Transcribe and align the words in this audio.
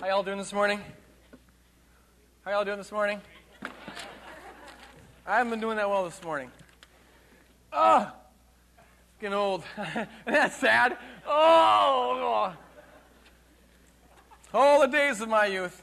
How 0.00 0.06
y'all 0.06 0.22
doing 0.22 0.38
this 0.38 0.54
morning? 0.54 0.80
How 2.42 2.52
y'all 2.52 2.64
doing 2.64 2.78
this 2.78 2.90
morning? 2.90 3.20
I 5.26 5.36
haven't 5.36 5.50
been 5.50 5.60
doing 5.60 5.76
that 5.76 5.90
well 5.90 6.06
this 6.06 6.24
morning. 6.24 6.50
Oh, 7.70 8.10
getting 9.20 9.34
old. 9.34 9.62
Isn't 9.78 10.08
that 10.24 10.54
sad? 10.54 10.96
Oh, 11.26 12.54
all 14.54 14.80
the 14.80 14.86
days 14.86 15.20
of 15.20 15.28
my 15.28 15.44
youth. 15.44 15.82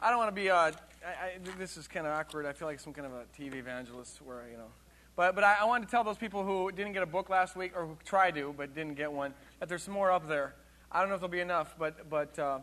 I 0.00 0.08
don't 0.08 0.16
want 0.16 0.34
to 0.34 0.40
be. 0.40 0.48
Uh, 0.48 0.56
I, 0.56 0.72
I, 1.04 1.38
this 1.58 1.76
is 1.76 1.86
kind 1.86 2.06
of 2.06 2.14
awkward. 2.14 2.46
I 2.46 2.54
feel 2.54 2.66
like 2.66 2.80
some 2.80 2.94
kind 2.94 3.06
of 3.06 3.12
a 3.12 3.24
TV 3.38 3.56
evangelist, 3.56 4.22
where 4.22 4.48
you 4.50 4.56
know. 4.56 4.70
But 5.16 5.34
but 5.34 5.44
I, 5.44 5.58
I 5.60 5.64
wanted 5.66 5.84
to 5.84 5.90
tell 5.90 6.02
those 6.02 6.16
people 6.16 6.44
who 6.44 6.72
didn't 6.72 6.94
get 6.94 7.02
a 7.02 7.06
book 7.06 7.28
last 7.28 7.56
week, 7.56 7.76
or 7.76 7.84
who 7.84 7.98
tried 8.06 8.36
to 8.36 8.54
but 8.56 8.74
didn't 8.74 8.94
get 8.94 9.12
one, 9.12 9.34
that 9.60 9.68
there's 9.68 9.82
some 9.82 9.92
more 9.92 10.10
up 10.10 10.26
there. 10.26 10.54
I 10.90 11.00
don't 11.00 11.10
know 11.10 11.16
if 11.16 11.20
there'll 11.20 11.30
be 11.30 11.40
enough, 11.40 11.74
but 11.78 12.08
but. 12.08 12.38
Uh, 12.38 12.60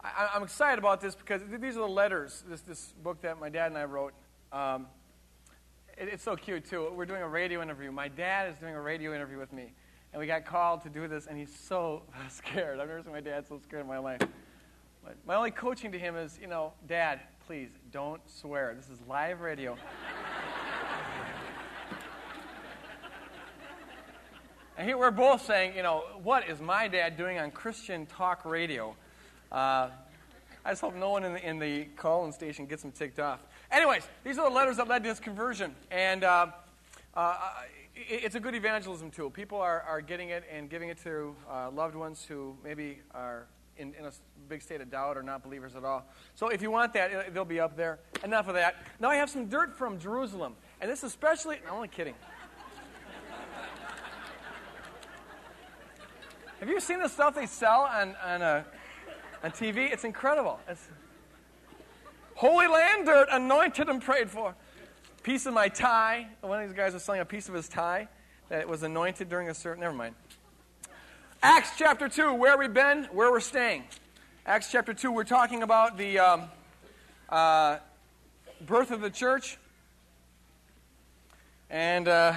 I, 0.00 0.30
am 0.34 0.42
excited 0.42 0.78
about 0.78 1.00
this 1.00 1.14
because 1.14 1.42
these 1.60 1.76
are 1.76 1.80
the 1.80 1.88
letters, 1.88 2.44
this, 2.48 2.60
this 2.60 2.94
book 3.02 3.22
that 3.22 3.40
my 3.40 3.48
dad 3.48 3.68
and 3.68 3.78
I 3.78 3.84
wrote. 3.84 4.12
Um, 4.52 4.86
it, 5.96 6.08
it's 6.12 6.22
so 6.22 6.36
cute, 6.36 6.68
too. 6.68 6.92
We're 6.94 7.06
doing 7.06 7.22
a 7.22 7.28
radio 7.28 7.62
interview. 7.62 7.90
My 7.90 8.08
dad 8.08 8.52
is 8.52 8.58
doing 8.58 8.74
a 8.74 8.80
radio 8.80 9.14
interview 9.14 9.38
with 9.38 9.52
me. 9.52 9.72
And 10.12 10.20
we 10.20 10.26
got 10.26 10.46
called 10.46 10.82
to 10.82 10.88
do 10.88 11.08
this, 11.08 11.26
and 11.26 11.36
he's 11.36 11.54
so 11.54 12.02
scared. 12.28 12.80
I've 12.80 12.88
never 12.88 13.02
seen 13.02 13.12
my 13.12 13.20
dad 13.20 13.46
so 13.48 13.58
scared 13.58 13.82
in 13.82 13.88
my 13.88 13.98
life. 13.98 14.20
But 15.06 15.16
my 15.24 15.36
only 15.36 15.52
coaching 15.52 15.92
to 15.92 15.98
him 15.98 16.16
is, 16.16 16.36
you 16.40 16.48
know, 16.48 16.72
Dad, 16.88 17.20
please 17.46 17.68
don't 17.92 18.20
swear. 18.28 18.74
This 18.74 18.88
is 18.88 18.98
live 19.08 19.40
radio. 19.40 19.72
and 24.76 24.88
here 24.88 24.98
we're 24.98 25.12
both 25.12 25.46
saying, 25.46 25.76
you 25.76 25.84
know, 25.84 26.02
what 26.24 26.48
is 26.48 26.60
my 26.60 26.88
dad 26.88 27.16
doing 27.16 27.38
on 27.38 27.52
Christian 27.52 28.06
talk 28.06 28.44
radio? 28.44 28.96
Uh, 29.56 29.88
I 30.66 30.72
just 30.72 30.82
hope 30.82 30.94
no 30.94 31.08
one 31.08 31.24
in 31.24 31.32
the, 31.32 31.48
in 31.48 31.58
the 31.58 31.86
call-in 31.96 32.30
station 32.30 32.66
gets 32.66 32.84
him 32.84 32.92
ticked 32.92 33.18
off. 33.18 33.40
Anyways, 33.70 34.06
these 34.22 34.36
are 34.36 34.46
the 34.46 34.54
letters 34.54 34.76
that 34.76 34.86
led 34.86 35.02
to 35.04 35.08
his 35.08 35.18
conversion. 35.18 35.74
And 35.90 36.24
uh, 36.24 36.48
uh, 37.14 37.38
it, 37.94 38.24
it's 38.24 38.34
a 38.34 38.40
good 38.40 38.54
evangelism 38.54 39.10
tool. 39.10 39.30
People 39.30 39.56
are, 39.56 39.80
are 39.80 40.02
getting 40.02 40.28
it 40.28 40.44
and 40.52 40.68
giving 40.68 40.90
it 40.90 40.98
to 41.04 41.34
uh, 41.50 41.70
loved 41.70 41.94
ones 41.94 42.22
who 42.28 42.54
maybe 42.62 42.98
are 43.14 43.46
in, 43.78 43.94
in, 43.98 44.04
a 44.04 44.12
big 44.46 44.60
state 44.60 44.82
of 44.82 44.90
doubt 44.90 45.16
or 45.16 45.22
not 45.22 45.42
believers 45.42 45.74
at 45.74 45.84
all. 45.84 46.04
So 46.34 46.48
if 46.48 46.60
you 46.60 46.70
want 46.70 46.92
that, 46.92 47.32
they'll 47.32 47.46
be 47.46 47.58
up 47.58 47.78
there. 47.78 47.98
Enough 48.24 48.48
of 48.48 48.54
that. 48.56 48.76
Now 49.00 49.08
I 49.08 49.16
have 49.16 49.30
some 49.30 49.46
dirt 49.46 49.74
from 49.74 49.98
Jerusalem. 49.98 50.54
And 50.82 50.90
this 50.90 51.02
especially, 51.02 51.60
I'm 51.66 51.76
only 51.76 51.88
kidding. 51.88 52.14
have 56.60 56.68
you 56.68 56.78
seen 56.78 57.00
the 57.00 57.08
stuff 57.08 57.34
they 57.34 57.46
sell 57.46 57.88
on, 57.90 58.14
on 58.22 58.42
a 58.42 58.66
on 59.42 59.50
TV. 59.50 59.92
It's 59.92 60.04
incredible. 60.04 60.60
It's 60.68 60.88
Holy 62.34 62.66
Land 62.66 63.06
dirt, 63.06 63.28
anointed 63.30 63.88
and 63.88 64.02
prayed 64.02 64.30
for. 64.30 64.54
Piece 65.22 65.46
of 65.46 65.54
my 65.54 65.68
tie. 65.68 66.28
One 66.40 66.62
of 66.62 66.68
these 66.68 66.76
guys 66.76 66.92
was 66.92 67.02
selling 67.02 67.20
a 67.20 67.24
piece 67.24 67.48
of 67.48 67.54
his 67.54 67.68
tie 67.68 68.08
that 68.48 68.68
was 68.68 68.82
anointed 68.82 69.28
during 69.28 69.48
a 69.48 69.54
certain. 69.54 69.80
Never 69.80 69.94
mind. 69.94 70.14
Acts 71.42 71.70
chapter 71.78 72.08
2, 72.08 72.34
where 72.34 72.56
we've 72.58 72.72
been, 72.72 73.04
where 73.12 73.30
we're 73.30 73.40
staying. 73.40 73.84
Acts 74.44 74.70
chapter 74.70 74.94
2, 74.94 75.10
we're 75.10 75.24
talking 75.24 75.62
about 75.62 75.96
the 75.96 76.18
um, 76.18 76.42
uh, 77.28 77.78
birth 78.60 78.90
of 78.90 79.00
the 79.00 79.10
church. 79.10 79.58
And 81.68 82.06
uh, 82.06 82.34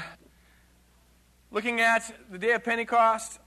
looking 1.51 1.81
at 1.81 2.11
the 2.31 2.37
day 2.37 2.53
of 2.53 2.63
Pentecost 2.63 3.39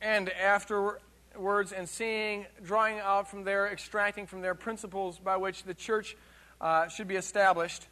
and 0.00 0.30
after 0.30 1.00
words 1.36 1.72
and 1.72 1.88
seeing, 1.88 2.46
drawing 2.62 2.98
out 2.98 3.30
from 3.30 3.44
there, 3.44 3.68
extracting 3.68 4.26
from 4.26 4.40
there 4.40 4.54
principles 4.54 5.18
by 5.18 5.36
which 5.36 5.64
the 5.64 5.74
church 5.74 6.16
uh, 6.60 6.88
should 6.88 7.08
be 7.08 7.16
established. 7.16 7.86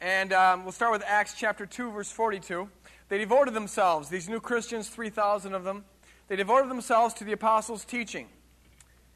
And 0.00 0.32
um, 0.32 0.64
we'll 0.64 0.72
start 0.72 0.92
with 0.92 1.02
Acts 1.06 1.34
chapter 1.38 1.64
2, 1.66 1.90
verse 1.90 2.10
42. 2.10 2.68
They 3.08 3.18
devoted 3.18 3.54
themselves, 3.54 4.08
these 4.08 4.28
new 4.28 4.40
Christians, 4.40 4.88
3,000 4.88 5.54
of 5.54 5.64
them, 5.64 5.84
they 6.28 6.36
devoted 6.36 6.70
themselves 6.70 7.14
to 7.14 7.24
the 7.24 7.32
apostles' 7.32 7.84
teaching. 7.84 8.28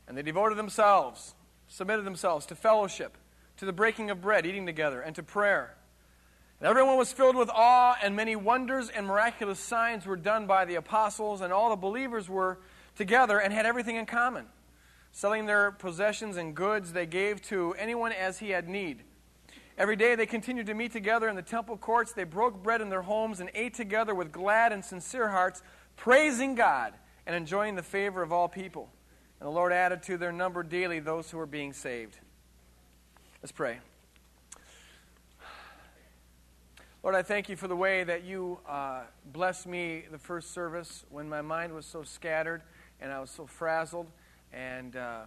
And 0.07 0.17
they 0.17 0.23
devoted 0.23 0.57
themselves, 0.57 1.35
submitted 1.69 2.05
themselves 2.05 2.47
to 2.47 2.55
fellowship, 2.55 3.19
to 3.59 3.65
the 3.65 3.73
breaking 3.73 4.11
of 4.11 4.21
bread, 4.21 4.47
eating 4.47 4.65
together, 4.65 5.01
and 5.01 5.15
to 5.17 5.23
prayer. 5.23 5.77
And 6.61 6.69
everyone 6.69 6.99
was 6.99 7.11
filled 7.11 7.37
with 7.37 7.49
awe, 7.49 7.97
and 8.03 8.15
many 8.15 8.37
wonders 8.37 8.91
and 8.91 9.07
miraculous 9.07 9.59
signs 9.59 10.05
were 10.05 10.17
done 10.17 10.47
by 10.47 10.67
the 10.67 10.75
apostles, 10.75 11.41
and 11.41 11.53
all 11.53 11.71
the 11.71 11.77
believers 11.77 12.29
were 12.29 12.59
together 12.97 13.39
and 13.39 13.53
had 13.53 13.65
everything 13.65 13.97
in 13.97 14.05
common. 14.05 14.45
Selling 15.11 15.47
their 15.47 15.71
possessions 15.71 16.37
and 16.37 16.55
goods, 16.55 16.93
they 16.93 17.07
gave 17.07 17.41
to 17.43 17.75
anyone 17.79 18.13
as 18.13 18.39
he 18.39 18.51
had 18.51 18.69
need. 18.69 19.03
Every 19.79 19.97
day 19.97 20.15
they 20.15 20.27
continued 20.27 20.67
to 20.67 20.75
meet 20.75 20.93
together 20.93 21.31
in 21.31 21.37
the 21.37 21.43
temple 21.43 21.79
courts. 21.79 22.13
They 22.13 22.25
broke 22.25 22.63
bread 22.63 22.83
in 22.83 22.91
their 22.91 23.01
homes 23.01 23.41
and 23.41 23.51
ate 23.55 23.73
together 23.73 24.15
with 24.15 24.31
glad 24.31 24.73
and 24.73 24.85
sincere 24.85 25.29
hearts, 25.29 25.63
praising 25.97 26.55
God 26.55 26.93
and 27.27 27.35
enjoying 27.35 27.77
the 27.77 27.83
favor 27.83 28.23
of 28.23 28.33
all 28.33 28.49
people. 28.49 28.91
And 29.41 29.47
the 29.47 29.51
Lord 29.51 29.73
added 29.73 30.03
to 30.05 30.19
their 30.19 30.33
number 30.33 30.63
daily 30.63 31.01
those 31.01 31.31
who 31.31 31.39
were 31.39 31.47
being 31.47 31.73
saved. 31.73 32.19
Let's 33.43 33.53
pray. 33.53 33.79
Lord, 37.03 37.15
I 37.15 37.23
thank 37.23 37.49
you 37.49 37.57
for 37.57 37.67
the 37.67 37.77
way 37.77 38.05
that 38.05 38.25
you 38.25 38.59
uh, 38.69 39.05
blessed 39.33 39.67
me 39.67 40.05
the 40.13 40.19
first 40.19 40.53
service 40.53 41.07
when 41.09 41.31
my 41.31 41.41
mind 41.41 41.73
was 41.73 41.87
so 41.87 42.03
scattered 42.03 42.61
and 43.01 43.11
I 43.11 43.21
was 43.21 43.31
so 43.31 43.47
frazzled 43.47 44.07
and 44.53 44.95
uh, 44.95 45.21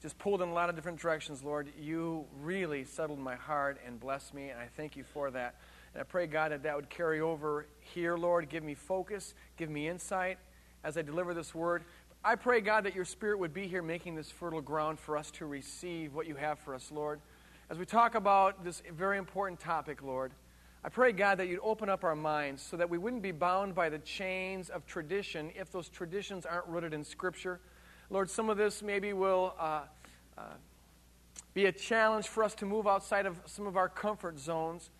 just 0.00 0.18
pulled 0.18 0.40
in 0.40 0.48
a 0.48 0.54
lot 0.54 0.70
of 0.70 0.74
different 0.74 0.98
directions, 0.98 1.44
Lord. 1.44 1.68
You 1.78 2.24
really 2.40 2.84
settled 2.84 3.18
my 3.18 3.34
heart 3.34 3.78
and 3.86 4.00
blessed 4.00 4.32
me, 4.32 4.48
and 4.48 4.58
I 4.58 4.68
thank 4.74 4.96
you 4.96 5.04
for 5.04 5.30
that. 5.32 5.56
And 5.92 6.00
I 6.00 6.04
pray, 6.04 6.26
God, 6.26 6.52
that 6.52 6.62
that 6.62 6.74
would 6.74 6.88
carry 6.88 7.20
over 7.20 7.66
here, 7.78 8.16
Lord. 8.16 8.48
Give 8.48 8.64
me 8.64 8.72
focus, 8.72 9.34
give 9.58 9.68
me 9.68 9.88
insight 9.88 10.38
as 10.82 10.96
I 10.96 11.02
deliver 11.02 11.34
this 11.34 11.54
word. 11.54 11.84
I 12.24 12.36
pray, 12.36 12.62
God, 12.62 12.84
that 12.84 12.94
your 12.94 13.04
Spirit 13.04 13.38
would 13.38 13.52
be 13.52 13.66
here 13.66 13.82
making 13.82 14.14
this 14.14 14.30
fertile 14.30 14.62
ground 14.62 14.98
for 14.98 15.18
us 15.18 15.30
to 15.32 15.44
receive 15.44 16.14
what 16.14 16.26
you 16.26 16.36
have 16.36 16.58
for 16.58 16.74
us, 16.74 16.90
Lord. 16.90 17.20
As 17.68 17.76
we 17.76 17.84
talk 17.84 18.14
about 18.14 18.64
this 18.64 18.82
very 18.96 19.18
important 19.18 19.60
topic, 19.60 20.02
Lord, 20.02 20.32
I 20.86 20.88
pray, 20.88 21.10
God, 21.10 21.38
that 21.38 21.48
you'd 21.48 21.58
open 21.64 21.88
up 21.88 22.04
our 22.04 22.14
minds 22.14 22.62
so 22.62 22.76
that 22.76 22.88
we 22.88 22.96
wouldn't 22.96 23.22
be 23.22 23.32
bound 23.32 23.74
by 23.74 23.88
the 23.88 23.98
chains 23.98 24.70
of 24.70 24.86
tradition 24.86 25.50
if 25.56 25.72
those 25.72 25.88
traditions 25.88 26.46
aren't 26.46 26.68
rooted 26.68 26.94
in 26.94 27.02
Scripture. 27.02 27.58
Lord, 28.08 28.30
some 28.30 28.48
of 28.48 28.56
this 28.56 28.84
maybe 28.84 29.12
will 29.12 29.52
uh, 29.58 29.80
uh, 30.38 30.42
be 31.54 31.64
a 31.64 31.72
challenge 31.72 32.28
for 32.28 32.44
us 32.44 32.54
to 32.54 32.66
move 32.66 32.86
outside 32.86 33.26
of 33.26 33.36
some 33.46 33.66
of 33.66 33.76
our 33.76 33.88
comfort 33.88 34.38
zones. 34.38 34.90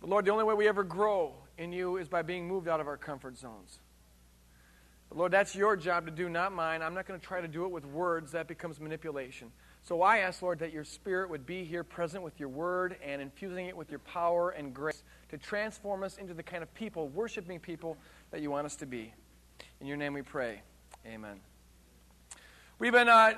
But 0.00 0.08
Lord, 0.08 0.24
the 0.24 0.30
only 0.30 0.44
way 0.44 0.54
we 0.54 0.68
ever 0.68 0.84
grow 0.84 1.34
in 1.58 1.72
you 1.72 1.96
is 1.96 2.08
by 2.08 2.22
being 2.22 2.46
moved 2.46 2.68
out 2.68 2.78
of 2.78 2.86
our 2.86 2.96
comfort 2.96 3.36
zones. 3.36 3.80
But 5.08 5.18
Lord, 5.18 5.32
that's 5.32 5.56
your 5.56 5.74
job 5.74 6.06
to 6.06 6.12
do, 6.12 6.28
not 6.28 6.52
mine. 6.52 6.80
I'm 6.80 6.94
not 6.94 7.08
going 7.08 7.18
to 7.18 7.26
try 7.26 7.40
to 7.40 7.48
do 7.48 7.64
it 7.64 7.72
with 7.72 7.86
words. 7.86 8.30
That 8.30 8.46
becomes 8.46 8.78
manipulation. 8.78 9.50
So 9.82 10.02
I 10.02 10.18
ask, 10.18 10.42
Lord, 10.42 10.58
that 10.58 10.72
your 10.72 10.84
Spirit 10.84 11.30
would 11.30 11.46
be 11.46 11.64
here 11.64 11.82
present 11.82 12.22
with 12.22 12.38
your 12.38 12.48
word 12.48 12.96
and 13.04 13.22
infusing 13.22 13.66
it 13.66 13.76
with 13.76 13.90
your 13.90 13.98
power 14.00 14.50
and 14.50 14.74
grace 14.74 15.02
to 15.30 15.38
transform 15.38 16.02
us 16.02 16.16
into 16.18 16.34
the 16.34 16.42
kind 16.42 16.62
of 16.62 16.72
people, 16.74 17.08
worshiping 17.08 17.58
people, 17.58 17.96
that 18.30 18.42
you 18.42 18.50
want 18.50 18.66
us 18.66 18.76
to 18.76 18.86
be. 18.86 19.12
In 19.80 19.86
your 19.86 19.96
name 19.96 20.12
we 20.12 20.22
pray. 20.22 20.62
Amen. 21.06 21.40
We've 22.78 22.92
been 22.92 23.08
uh, 23.08 23.32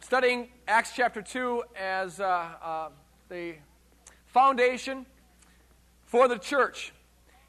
studying 0.00 0.48
Acts 0.68 0.92
chapter 0.94 1.22
2 1.22 1.64
as 1.78 2.20
uh, 2.20 2.48
uh, 2.62 2.88
the 3.28 3.54
foundation 4.26 5.06
for 6.04 6.28
the 6.28 6.38
church. 6.38 6.92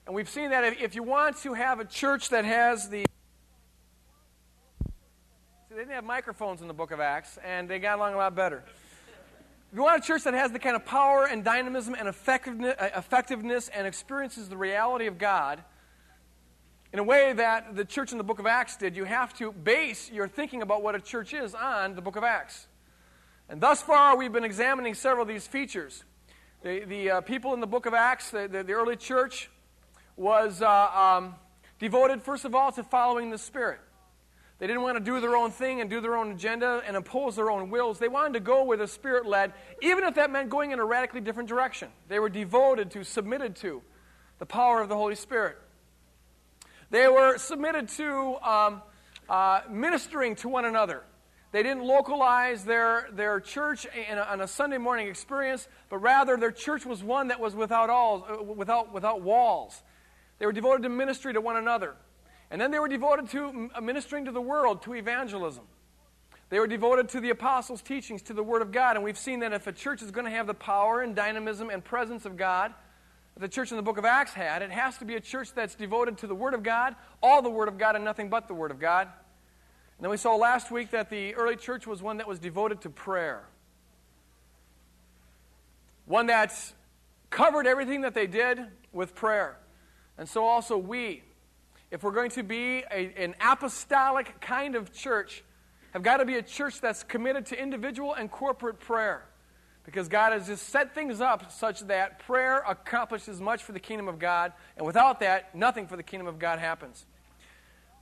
And 0.06 0.16
we've 0.16 0.30
seen 0.30 0.52
that 0.52 0.64
if 0.82 0.96
you 0.96 1.04
want 1.04 1.38
to 1.40 1.54
have 1.54 1.80
a 1.82 1.86
church 1.86 2.30
that 2.30 2.46
has 2.46 2.90
the 2.90 3.06
they 5.78 5.84
didn't 5.84 5.94
have 5.94 6.06
microphones 6.06 6.64
in 6.64 6.68
the 6.68 6.74
book 6.74 6.90
of 6.90 7.00
Acts, 7.00 7.38
and 7.46 7.70
they 7.70 7.78
got 7.78 8.00
along 8.00 8.16
a 8.16 8.18
lot 8.18 8.34
better. 8.34 8.64
If 8.66 9.76
you 9.76 9.84
want 9.84 10.04
a 10.04 10.08
church 10.08 10.24
that 10.24 10.34
has 10.34 10.52
the 10.52 10.58
kind 10.58 10.76
of 10.76 10.84
power 10.88 11.28
and 11.28 11.44
dynamism 11.44 11.94
and 11.94 12.08
effectiveness, 12.08 13.70
uh, 13.70 13.72
and 13.76 13.86
experiences 13.86 14.50
the 14.50 14.58
reality 14.58 15.06
of 15.06 15.20
God 15.20 15.64
in 16.92 16.98
a 16.98 17.04
way 17.04 17.32
that 17.32 17.76
the 17.76 17.86
church 17.86 18.12
in 18.12 18.18
the 18.18 18.24
book 18.24 18.40
of 18.40 18.48
Acts 18.48 18.78
did, 18.78 18.96
you 18.96 19.04
have 19.04 19.38
to 19.38 19.52
base 19.52 20.10
your 20.10 20.28
thinking 20.28 20.64
about 20.64 20.82
what 20.82 20.96
a 20.96 21.00
church 21.00 21.32
is 21.32 21.54
on 21.54 21.94
the 21.94 22.02
book 22.02 22.16
of 22.16 22.24
Acts. 22.24 22.66
And 23.48 23.62
thus 23.62 23.80
far, 23.80 24.18
we've 24.18 24.34
been 24.34 24.46
examining 24.46 24.96
several 24.96 25.22
of 25.22 25.28
these 25.28 25.46
features. 25.46 26.04
The, 26.64 26.86
the 26.86 27.12
uh, 27.12 27.22
people 27.22 27.54
in 27.54 27.60
the 27.60 27.68
book 27.68 27.86
of 27.86 27.94
Acts, 27.94 28.32
the, 28.32 28.48
the, 28.48 28.64
the 28.64 28.74
early 28.74 28.96
church, 28.96 29.48
was 30.16 30.64
uh, 30.64 30.68
um, 30.68 31.36
devoted, 31.78 32.24
first 32.24 32.46
of 32.46 32.56
all, 32.56 32.72
to 32.72 32.84
following 32.84 33.30
the 33.30 33.38
Spirit. 33.38 33.80
They 34.60 34.66
didn't 34.66 34.82
want 34.82 34.98
to 34.98 35.04
do 35.04 35.20
their 35.20 35.36
own 35.36 35.52
thing 35.52 35.82
and 35.82 35.90
do 35.90 36.02
their 36.02 36.16
own 36.16 36.32
agenda 36.32 36.82
and 36.88 36.98
impose 36.98 37.36
their 37.36 37.52
own 37.52 37.70
wills. 37.70 38.00
They 38.00 38.08
wanted 38.08 38.34
to 38.34 38.40
go 38.40 38.64
where 38.64 38.78
the 38.78 38.88
Spirit 38.88 39.28
led, 39.28 39.54
even 39.82 40.04
if 40.04 40.16
that 40.16 40.32
meant 40.32 40.50
going 40.50 40.72
in 40.72 40.80
a 40.80 40.86
radically 40.86 41.22
different 41.22 41.48
direction. 41.48 41.90
They 42.08 42.18
were 42.18 42.30
devoted 42.30 42.92
to, 42.92 43.04
submitted 43.04 43.56
to 43.58 43.84
the 44.40 44.48
power 44.48 44.82
of 44.82 44.90
the 44.90 44.96
Holy 44.96 45.16
Spirit. 45.16 45.58
They 46.90 47.08
were 47.08 47.38
submitted 47.38 47.90
to 47.90 48.38
um, 48.42 48.82
uh, 49.30 49.62
ministering 49.70 50.36
to 50.38 50.50
one 50.50 50.66
another. 50.66 51.04
They 51.52 51.64
didn't 51.64 51.84
localize 51.84 52.66
their, 52.66 53.10
their 53.14 53.40
church 53.40 53.86
in 53.86 54.18
a, 54.18 54.22
on 54.22 54.42
a 54.42 54.48
Sunday 54.48 54.78
morning 54.78 55.08
experience, 55.08 55.68
but 55.90 55.98
rather 56.00 56.36
their 56.36 56.52
church 56.52 56.86
was 56.86 57.04
one 57.04 57.28
that 57.28 57.40
was 57.40 57.56
without, 57.56 57.90
all, 57.90 58.26
uh, 58.28 58.44
without, 58.44 58.94
without 58.94 59.22
walls. 59.22 59.82
They 60.40 60.46
were 60.46 60.52
devoted 60.52 60.84
to 60.84 60.90
ministry 60.90 61.34
to 61.34 61.42
one 61.42 61.58
another. 61.58 61.96
And 62.50 62.62
then 62.62 62.72
they 62.72 62.80
were 62.80 62.88
devoted 62.88 63.30
to 63.30 63.70
uh, 63.76 63.82
ministering 63.82 64.26
to 64.26 64.32
the 64.32 64.42
world, 64.42 64.82
to 64.84 64.96
evangelism. 64.96 65.66
They 66.50 66.60
were 66.60 66.68
devoted 66.68 67.10
to 67.10 67.20
the 67.20 67.30
apostles' 67.30 67.82
teachings, 67.82 68.22
to 68.24 68.34
the 68.34 68.44
Word 68.44 68.62
of 68.62 68.72
God. 68.72 68.96
And 68.96 69.04
we've 69.04 69.18
seen 69.18 69.42
that 69.42 69.52
if 69.52 69.68
a 69.68 69.74
church 69.74 70.02
is 70.02 70.12
going 70.12 70.26
to 70.26 70.32
have 70.32 70.48
the 70.48 70.54
power 70.54 71.02
and 71.02 71.14
dynamism 71.14 71.70
and 71.70 71.84
presence 71.84 72.26
of 72.26 72.38
God, 72.38 72.74
the 73.38 73.50
church 73.50 73.72
in 73.72 73.78
the 73.78 73.84
book 73.84 73.98
of 73.98 74.06
Acts 74.06 74.34
had, 74.34 74.62
it 74.62 74.72
has 74.72 74.98
to 74.98 75.06
be 75.06 75.16
a 75.16 75.20
church 75.20 75.54
that's 75.54 75.76
devoted 75.76 76.18
to 76.20 76.28
the 76.28 76.36
Word 76.36 76.54
of 76.54 76.64
God, 76.64 76.96
all 77.22 77.42
the 77.42 77.50
Word 77.50 77.68
of 77.68 77.78
God, 77.78 77.96
and 77.96 78.06
nothing 78.06 78.30
but 78.30 78.48
the 78.48 78.54
Word 78.54 78.72
of 78.72 78.80
God. 78.80 79.08
And 79.98 80.04
then 80.04 80.10
we 80.10 80.18
saw 80.18 80.36
last 80.36 80.72
week 80.72 80.92
that 80.92 81.10
the 81.10 81.36
early 81.36 81.56
church 81.56 81.86
was 81.86 82.02
one 82.02 82.18
that 82.18 82.28
was 82.28 82.40
devoted 82.40 82.82
to 82.82 82.90
prayer. 82.90 83.44
One 86.06 86.28
that 86.28 86.54
covered 87.30 87.68
everything 87.68 88.02
that 88.02 88.14
they 88.14 88.28
did 88.28 88.60
with 88.94 89.16
prayer. 89.16 89.58
And 90.18 90.30
so 90.30 90.46
also 90.46 90.78
we, 90.78 91.24
if 91.92 92.04
we're 92.04 92.12
going 92.12 92.32
to 92.32 92.44
be 92.44 92.84
a, 92.92 93.14
an 93.18 93.36
apostolic 93.40 94.40
kind 94.42 94.76
of 94.76 94.94
church, 94.94 95.44
have 95.92 96.04
got 96.04 96.18
to 96.18 96.26
be 96.26 96.36
a 96.36 96.42
church 96.42 96.82
that's 96.82 97.04
committed 97.04 97.46
to 97.48 97.62
individual 97.62 98.14
and 98.14 98.30
corporate 98.30 98.80
prayer. 98.80 99.26
Because 99.84 100.10
God 100.10 100.34
has 100.34 100.48
just 100.48 100.68
set 100.68 100.94
things 100.94 101.22
up 101.22 101.50
such 101.52 101.80
that 101.88 102.20
prayer 102.20 102.62
accomplishes 102.68 103.40
much 103.40 103.64
for 103.64 103.72
the 103.72 103.80
kingdom 103.80 104.10
of 104.10 104.20
God, 104.20 104.52
and 104.76 104.86
without 104.86 105.22
that, 105.22 105.56
nothing 105.56 105.88
for 105.88 105.96
the 105.96 106.04
kingdom 106.04 106.28
of 106.28 106.40
God 106.40 106.60
happens. 106.60 107.06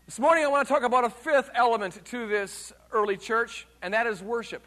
This 0.08 0.20
morning, 0.20 0.44
I 0.44 0.48
want 0.48 0.68
to 0.68 0.74
talk 0.74 0.84
about 0.84 1.04
a 1.04 1.10
fifth 1.10 1.52
element 1.54 2.04
to 2.06 2.28
this 2.28 2.74
early 2.92 3.18
church, 3.18 3.68
and 3.84 3.94
that 3.94 4.08
is 4.08 4.22
worship. 4.22 4.64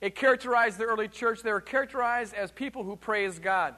It 0.00 0.14
characterized 0.14 0.78
the 0.78 0.84
early 0.84 1.08
church. 1.08 1.42
They 1.42 1.52
were 1.52 1.60
characterized 1.60 2.34
as 2.34 2.50
people 2.52 2.84
who 2.84 2.96
praise 2.96 3.38
God. 3.38 3.74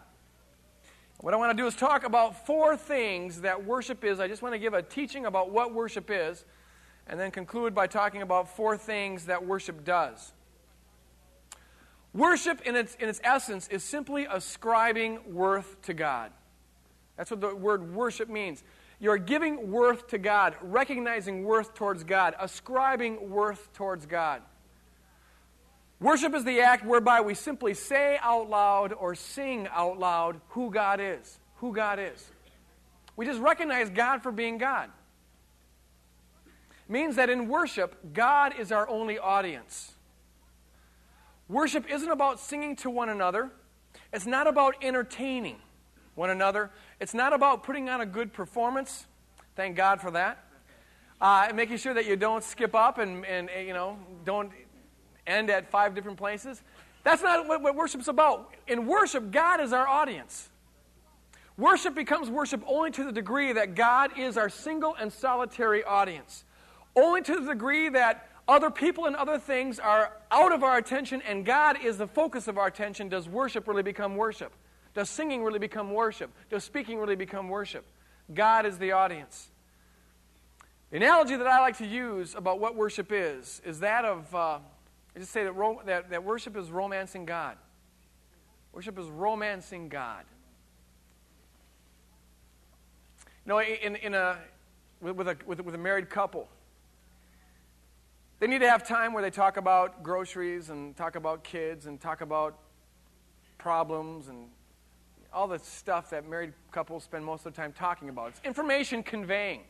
What 1.20 1.32
I 1.32 1.38
want 1.38 1.56
to 1.56 1.62
do 1.62 1.66
is 1.66 1.74
talk 1.74 2.04
about 2.04 2.46
four 2.46 2.76
things 2.76 3.40
that 3.40 3.64
worship 3.64 4.04
is. 4.04 4.20
I 4.20 4.28
just 4.28 4.42
want 4.42 4.54
to 4.54 4.58
give 4.58 4.74
a 4.74 4.82
teaching 4.82 5.24
about 5.24 5.50
what 5.50 5.72
worship 5.72 6.10
is, 6.10 6.44
and 7.06 7.18
then 7.18 7.30
conclude 7.30 7.74
by 7.74 7.86
talking 7.86 8.22
about 8.22 8.54
four 8.54 8.76
things 8.76 9.26
that 9.26 9.46
worship 9.46 9.84
does. 9.84 10.32
Worship, 12.12 12.60
in 12.62 12.76
its, 12.76 12.94
in 12.96 13.08
its 13.08 13.20
essence, 13.24 13.68
is 13.68 13.84
simply 13.84 14.26
ascribing 14.30 15.34
worth 15.34 15.80
to 15.82 15.94
God. 15.94 16.32
That's 17.16 17.30
what 17.30 17.40
the 17.40 17.54
word 17.54 17.94
worship 17.94 18.28
means. 18.28 18.62
You're 18.98 19.18
giving 19.18 19.70
worth 19.70 20.08
to 20.08 20.18
God, 20.18 20.56
recognizing 20.62 21.44
worth 21.44 21.74
towards 21.74 22.04
God, 22.04 22.34
ascribing 22.40 23.30
worth 23.30 23.72
towards 23.74 24.06
God. 24.06 24.42
Worship 26.00 26.34
is 26.34 26.44
the 26.44 26.60
act 26.60 26.84
whereby 26.84 27.22
we 27.22 27.34
simply 27.34 27.72
say 27.72 28.18
out 28.20 28.50
loud 28.50 28.92
or 28.92 29.14
sing 29.14 29.66
out 29.72 29.98
loud 29.98 30.40
who 30.48 30.70
God 30.70 31.00
is. 31.00 31.38
Who 31.56 31.72
God 31.72 31.98
is. 31.98 32.30
We 33.16 33.24
just 33.24 33.40
recognize 33.40 33.88
God 33.88 34.22
for 34.22 34.30
being 34.30 34.58
God. 34.58 34.90
Means 36.88 37.16
that 37.16 37.30
in 37.30 37.48
worship, 37.48 38.12
God 38.12 38.54
is 38.58 38.70
our 38.70 38.88
only 38.88 39.18
audience. 39.18 39.94
Worship 41.48 41.90
isn't 41.90 42.10
about 42.10 42.40
singing 42.40 42.76
to 42.76 42.90
one 42.90 43.08
another, 43.08 43.50
it's 44.12 44.26
not 44.26 44.46
about 44.46 44.76
entertaining 44.82 45.56
one 46.14 46.30
another, 46.30 46.70
it's 47.00 47.14
not 47.14 47.32
about 47.32 47.62
putting 47.62 47.88
on 47.88 48.00
a 48.00 48.06
good 48.06 48.32
performance. 48.32 49.06
Thank 49.54 49.76
God 49.76 50.00
for 50.00 50.10
that. 50.10 50.44
Uh, 51.20 51.50
making 51.54 51.78
sure 51.78 51.94
that 51.94 52.04
you 52.04 52.14
don't 52.14 52.44
skip 52.44 52.74
up 52.74 52.98
and, 52.98 53.24
and, 53.24 53.48
you 53.66 53.72
know, 53.72 53.98
don't 54.24 54.50
end 55.26 55.50
at 55.50 55.70
five 55.70 55.94
different 55.94 56.18
places. 56.18 56.62
That's 57.04 57.22
not 57.22 57.46
what, 57.46 57.62
what 57.62 57.74
worship's 57.74 58.08
about. 58.08 58.54
In 58.66 58.86
worship, 58.86 59.30
God 59.30 59.60
is 59.60 59.72
our 59.72 59.86
audience. 59.86 60.48
Worship 61.56 61.94
becomes 61.94 62.28
worship 62.28 62.62
only 62.66 62.90
to 62.90 63.04
the 63.04 63.12
degree 63.12 63.52
that 63.52 63.74
God 63.74 64.18
is 64.18 64.36
our 64.36 64.48
single 64.48 64.94
and 64.94 65.12
solitary 65.12 65.82
audience. 65.84 66.44
Only 66.94 67.22
to 67.22 67.40
the 67.40 67.52
degree 67.52 67.88
that 67.88 68.28
other 68.48 68.70
people 68.70 69.06
and 69.06 69.16
other 69.16 69.38
things 69.38 69.78
are 69.78 70.12
out 70.30 70.52
of 70.52 70.62
our 70.62 70.76
attention 70.76 71.22
and 71.22 71.44
God 71.44 71.78
is 71.82 71.96
the 71.96 72.06
focus 72.06 72.46
of 72.46 72.58
our 72.58 72.66
attention, 72.66 73.08
does 73.08 73.28
worship 73.28 73.66
really 73.66 73.82
become 73.82 74.16
worship? 74.16 74.52
Does 74.94 75.10
singing 75.10 75.42
really 75.42 75.58
become 75.58 75.92
worship? 75.92 76.30
Does 76.50 76.64
speaking 76.64 76.98
really 76.98 77.16
become 77.16 77.48
worship? 77.48 77.84
God 78.32 78.66
is 78.66 78.78
the 78.78 78.92
audience. 78.92 79.48
The 80.90 80.98
analogy 80.98 81.36
that 81.36 81.46
I 81.46 81.60
like 81.60 81.78
to 81.78 81.86
use 81.86 82.34
about 82.34 82.60
what 82.60 82.76
worship 82.76 83.08
is 83.10 83.60
is 83.64 83.80
that 83.80 84.04
of, 84.04 84.34
uh, 84.34 84.58
I 85.16 85.18
just 85.18 85.32
say 85.32 85.44
that, 85.44 85.52
ro- 85.52 85.80
that, 85.86 86.10
that 86.10 86.22
worship 86.22 86.56
is 86.58 86.70
romancing 86.70 87.24
God. 87.24 87.56
Worship 88.72 88.98
is 88.98 89.06
romancing 89.06 89.88
God. 89.88 90.24
You 93.46 93.50
know, 93.50 93.60
in, 93.60 93.96
in 93.96 94.12
a, 94.12 94.36
with, 95.00 95.26
a, 95.26 95.36
with, 95.46 95.60
with 95.64 95.74
a 95.74 95.78
married 95.78 96.10
couple, 96.10 96.48
they 98.38 98.46
need 98.46 98.58
to 98.58 98.68
have 98.68 98.86
time 98.86 99.14
where 99.14 99.22
they 99.22 99.30
talk 99.30 99.56
about 99.56 100.02
groceries 100.02 100.68
and 100.68 100.94
talk 100.94 101.16
about 101.16 101.42
kids 101.42 101.86
and 101.86 101.98
talk 101.98 102.20
about 102.20 102.58
problems 103.56 104.28
and 104.28 104.48
all 105.32 105.48
the 105.48 105.58
stuff 105.58 106.10
that 106.10 106.28
married 106.28 106.52
couples 106.72 107.04
spend 107.04 107.24
most 107.24 107.46
of 107.46 107.54
the 107.54 107.56
time 107.56 107.72
talking 107.72 108.10
about. 108.10 108.28
It's 108.28 108.40
information 108.44 109.02
conveying. 109.02 109.62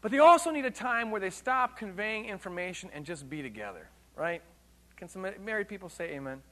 But 0.00 0.10
they 0.10 0.18
also 0.18 0.50
need 0.50 0.64
a 0.64 0.70
time 0.70 1.10
where 1.10 1.20
they 1.20 1.30
stop 1.30 1.76
conveying 1.76 2.24
information 2.26 2.88
and 2.94 3.04
just 3.04 3.28
be 3.28 3.42
together, 3.42 3.88
right? 4.18 4.42
Can 4.96 5.08
some 5.08 5.26
married 5.44 5.68
people 5.68 5.88
say 5.88 6.06
amen? 6.06 6.16
amen. 6.16 6.42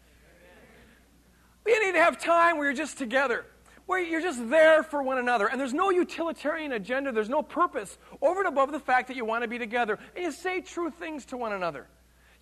We 1.65 1.79
need 1.81 1.93
to 1.93 2.03
have 2.03 2.19
time 2.19 2.57
where 2.57 2.67
you're 2.67 2.75
just 2.75 2.97
together 2.97 3.45
where 3.87 4.01
you're 4.01 4.21
just 4.21 4.51
there 4.51 4.83
for 4.83 5.03
one 5.03 5.19
another. 5.19 5.47
And 5.47 5.61
there's 5.61 5.73
no 5.73 5.91
utilitarian 5.91 6.73
agenda, 6.73 7.13
there's 7.13 7.29
no 7.29 7.43
purpose 7.43 7.99
over 8.21 8.41
and 8.41 8.49
above 8.49 8.73
the 8.73 8.81
fact 8.81 9.09
that 9.09 9.17
you 9.17 9.25
want 9.25 9.43
to 9.43 9.49
be 9.49 9.59
together. 9.59 9.99
And 10.15 10.25
you 10.25 10.33
say 10.33 10.61
true 10.61 10.91
things 10.91 11.25
to 11.27 11.37
one 11.37 11.53
another. 11.53 11.87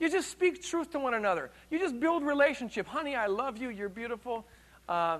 You 0.01 0.11
just 0.11 0.31
speak 0.31 0.63
truth 0.63 0.91
to 0.93 0.99
one 0.99 1.15
another. 1.15 1.51
You 1.71 1.79
just 1.79 2.01
build 2.01 2.25
relationship. 2.25 2.87
Honey, 2.87 3.15
I 3.15 3.27
love 3.27 3.59
you. 3.59 3.69
You're 3.69 3.89
beautiful. 3.89 4.45
Uh, 4.89 5.19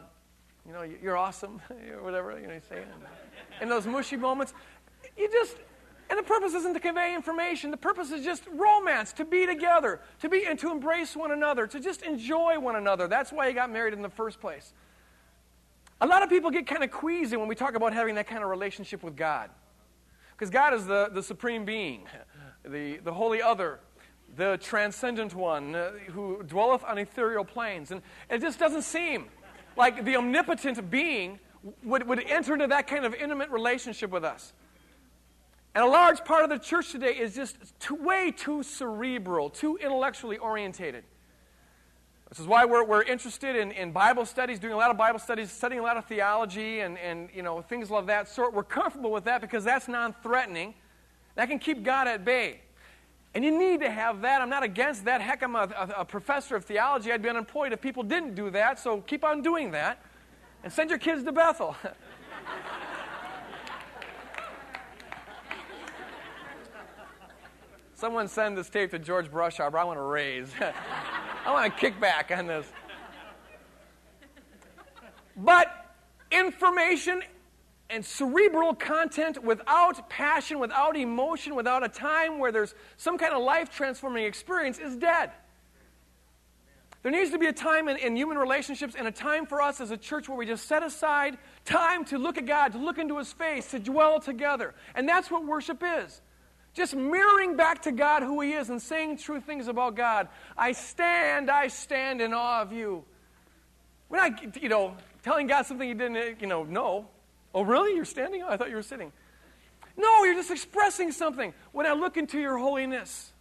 you 0.67 0.73
know, 0.73 0.83
you're 0.83 1.17
awesome, 1.17 1.61
or 1.93 2.03
whatever 2.03 2.39
you 2.41 2.47
know, 2.47 2.55
you 2.55 2.63
say. 2.69 2.83
In 3.61 3.69
those 3.69 3.87
mushy 3.87 4.17
moments, 4.17 4.55
you 5.17 5.31
just, 5.31 5.57
and 6.15 6.25
the 6.25 6.29
purpose 6.29 6.55
isn't 6.55 6.75
to 6.75 6.79
convey 6.79 7.13
information. 7.13 7.73
The 7.73 7.77
purpose 7.77 8.13
is 8.13 8.25
just 8.25 8.45
romance, 8.53 9.13
to 9.15 9.25
be 9.25 9.47
together, 9.47 10.01
to 10.21 10.29
be 10.29 10.47
and 10.47 10.57
to 10.61 10.71
embrace 10.71 11.17
one 11.17 11.33
another, 11.33 11.67
to 11.67 11.81
just 11.81 12.03
enjoy 12.03 12.61
one 12.61 12.77
another. 12.77 13.09
That's 13.09 13.33
why 13.33 13.49
you 13.49 13.53
got 13.53 13.69
married 13.69 13.95
in 13.95 14.03
the 14.03 14.09
first 14.09 14.41
place. 14.41 14.73
A 16.01 16.07
lot 16.07 16.23
of 16.23 16.29
people 16.29 16.53
get 16.53 16.69
kind 16.69 16.85
of 16.85 16.93
queasy 16.93 17.37
when 17.37 17.49
we 17.49 17.57
talk 17.57 17.75
about 17.75 17.93
having 17.93 18.15
that 18.15 18.29
kind 18.29 18.45
of 18.45 18.49
relationship 18.49 19.03
with 19.03 19.17
God. 19.17 19.51
Because 20.37 20.51
God 20.51 20.73
is 20.73 20.87
the, 20.87 21.11
the 21.13 21.21
supreme 21.21 21.65
being, 21.65 22.07
the, 22.65 22.99
the 22.99 23.13
holy 23.13 23.43
other, 23.43 23.81
the 24.37 24.57
transcendent 24.63 25.35
one 25.35 25.75
uh, 25.75 25.91
who 26.13 26.45
dwelleth 26.45 26.85
on 26.85 26.97
ethereal 26.97 27.45
planes. 27.45 27.91
And 27.91 28.03
it 28.31 28.41
just 28.41 28.61
doesn't 28.61 28.83
seem 28.83 29.27
like 29.77 30.05
the 30.05 30.15
omnipotent 30.15 30.89
being 30.93 31.41
would, 31.83 32.07
would 32.07 32.23
enter 32.29 32.53
into 32.53 32.69
that 32.69 32.87
kind 32.87 33.05
of 33.05 33.15
intimate 33.15 33.51
relationship 33.51 34.13
with 34.13 34.23
us. 34.23 34.53
And 35.75 35.83
a 35.83 35.89
large 35.89 36.25
part 36.25 36.45
of 36.45 36.51
the 36.51 36.59
church 36.59 36.93
today 36.93 37.13
is 37.13 37.35
just 37.35 37.57
too, 37.81 37.97
way 37.97 38.31
too 38.31 38.63
cerebral, 38.63 39.51
too 39.51 39.77
intellectually 39.77 40.39
orientated. 40.39 41.05
This 42.29 42.39
is 42.39 42.47
why 42.47 42.65
we're, 42.65 42.85
we're 42.85 43.03
interested 43.03 43.57
in, 43.57 43.73
in 43.73 43.93
Bible 43.93 44.25
studies, 44.25 44.59
doing 44.59 44.73
a 44.73 44.77
lot 44.77 44.91
of 44.91 44.97
Bible 44.97 45.19
studies, 45.19 45.51
studying 45.53 45.81
a 45.81 45.85
lot 45.85 45.97
of 45.97 46.05
theology 46.07 46.81
and, 46.81 46.99
and 46.99 47.29
you 47.35 47.43
know, 47.43 47.63
things 47.63 47.91
of 47.91 48.07
that 48.07 48.29
sort. 48.29 48.55
We're 48.55 48.63
comfortable 48.63 49.11
with 49.11 49.25
that 49.25 49.41
because 49.41 49.65
that's 49.65 49.89
non 49.89 50.15
threatening. 50.23 50.75
That 51.35 51.49
can 51.49 51.59
keep 51.59 51.83
God 51.83 52.07
at 52.07 52.25
bay. 52.25 52.61
And 53.35 53.45
you 53.45 53.57
need 53.57 53.81
to 53.81 53.91
have 53.91 54.23
that. 54.23 54.41
I'm 54.41 54.49
not 54.49 54.63
against 54.63 55.05
that. 55.07 55.21
Heck, 55.21 55.43
I'm 55.43 55.57
a, 55.57 55.69
a, 55.77 56.01
a, 56.01 56.05
professor 56.05 56.55
of 56.55 56.65
theology. 56.65 57.11
I'd 57.11 57.23
be 57.23 57.29
unemployed 57.29 57.73
if 57.73 57.81
people 57.81 58.05
didn't 58.05 58.37
do 58.37 58.49
that. 58.51 58.79
So 58.79 59.01
keep 59.01 59.25
on 59.25 59.43
doing 59.43 59.73
that. 59.73 60.01
And 60.63 60.73
send 60.73 60.91
your 60.91 61.01
kids 61.01 61.25
to 61.25 61.33
Bethel. 61.33 61.77
Someone 67.97 68.27
send 68.27 68.57
this 68.57 68.69
tape 68.69 68.91
to 68.91 68.99
George 68.99 69.31
Brushaber. 69.31 69.77
I 69.77 69.85
want 69.85 69.99
to 69.99 70.03
raise. 70.03 70.51
I 71.47 71.53
want 71.53 71.73
to 71.73 71.81
kick 71.81 72.01
back 72.01 72.33
on 72.37 72.47
this. 72.47 72.67
But 75.37 75.69
information 76.31 77.23
and 77.91 78.05
cerebral 78.05 78.75
content 78.75 79.43
without 79.43 80.09
passion, 80.09 80.59
without 80.59 80.97
emotion, 80.97 81.55
without 81.55 81.85
a 81.85 81.89
time 81.89 82.39
where 82.39 82.51
there's 82.51 82.75
some 82.97 83.19
kind 83.19 83.33
of 83.33 83.43
life 83.43 83.71
transforming 83.71 84.25
experience 84.25 84.79
is 84.79 84.97
dead. 84.97 85.31
There 87.03 87.13
needs 87.13 87.31
to 87.33 87.39
be 87.39 87.47
a 87.47 87.53
time 87.53 87.89
in, 87.89 87.99
in, 87.99 88.17
human 88.17 88.39
relationships 88.39 88.95
and 88.99 89.07
a 89.07 89.13
time 89.13 89.45
for 89.45 89.61
us 89.61 89.81
as 89.81 89.91
a 89.91 89.97
church 89.97 90.27
where 90.27 90.39
we 90.39 90.47
just 90.47 90.67
set 90.67 90.83
aside 90.83 91.37
time 91.67 92.05
to 92.07 92.19
look 92.19 92.39
at 92.39 92.47
God, 92.47 92.73
to 92.73 92.79
look 92.79 92.97
into 92.97 93.19
His 93.19 93.31
face, 93.31 93.71
to 93.73 93.79
dwell 93.79 94.21
together. 94.21 94.75
And 94.95 95.07
that's 95.07 95.31
what 95.31 95.45
worship 95.45 95.83
is. 95.85 96.23
Just 96.75 96.95
mirroring 96.95 97.57
back 97.57 97.83
to 97.83 97.93
God 97.93 98.23
who 98.23 98.41
He 98.41 98.53
is 98.53 98.69
and 98.69 98.83
saying 98.83 99.19
true 99.19 99.41
things 99.41 99.69
about 99.69 99.95
God. 99.95 100.29
I 100.59 100.73
stand, 100.73 101.51
I 101.51 101.69
stand 101.69 102.21
in 102.21 102.35
awe 102.35 102.63
of 102.63 102.73
you. 102.73 103.05
We're 104.09 104.19
not, 104.19 104.61
you 104.61 104.69
know, 104.69 104.97
telling 105.23 105.47
God 105.47 105.67
something 105.67 105.89
He 105.89 105.95
didn't, 105.95 106.41
you 106.41 106.49
know, 106.49 106.65
know. 106.65 107.07
Oh, 107.55 107.63
really? 107.63 107.95
You're 107.95 108.05
standing? 108.05 108.43
I 108.43 108.57
thought 108.57 108.71
you 108.71 108.77
were 108.77 108.83
sitting. 108.83 109.13
No, 109.97 110.25
you're 110.25 110.35
just 110.35 110.51
expressing 110.51 111.13
something. 111.13 111.55
When 111.71 111.87
I 111.87 111.93
look 111.93 112.17
into 112.17 112.41
your 112.41 112.59
holiness 112.59 113.33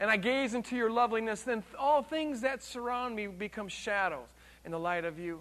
and 0.00 0.10
I 0.10 0.16
gaze 0.16 0.54
into 0.54 0.74
your 0.74 0.90
loveliness, 0.90 1.42
then 1.42 1.62
all 1.78 2.02
things 2.02 2.40
that 2.40 2.64
surround 2.64 3.14
me 3.14 3.28
become 3.28 3.68
shadows 3.68 4.26
in 4.64 4.72
the 4.72 4.78
light 4.78 5.04
of 5.04 5.20
you. 5.20 5.40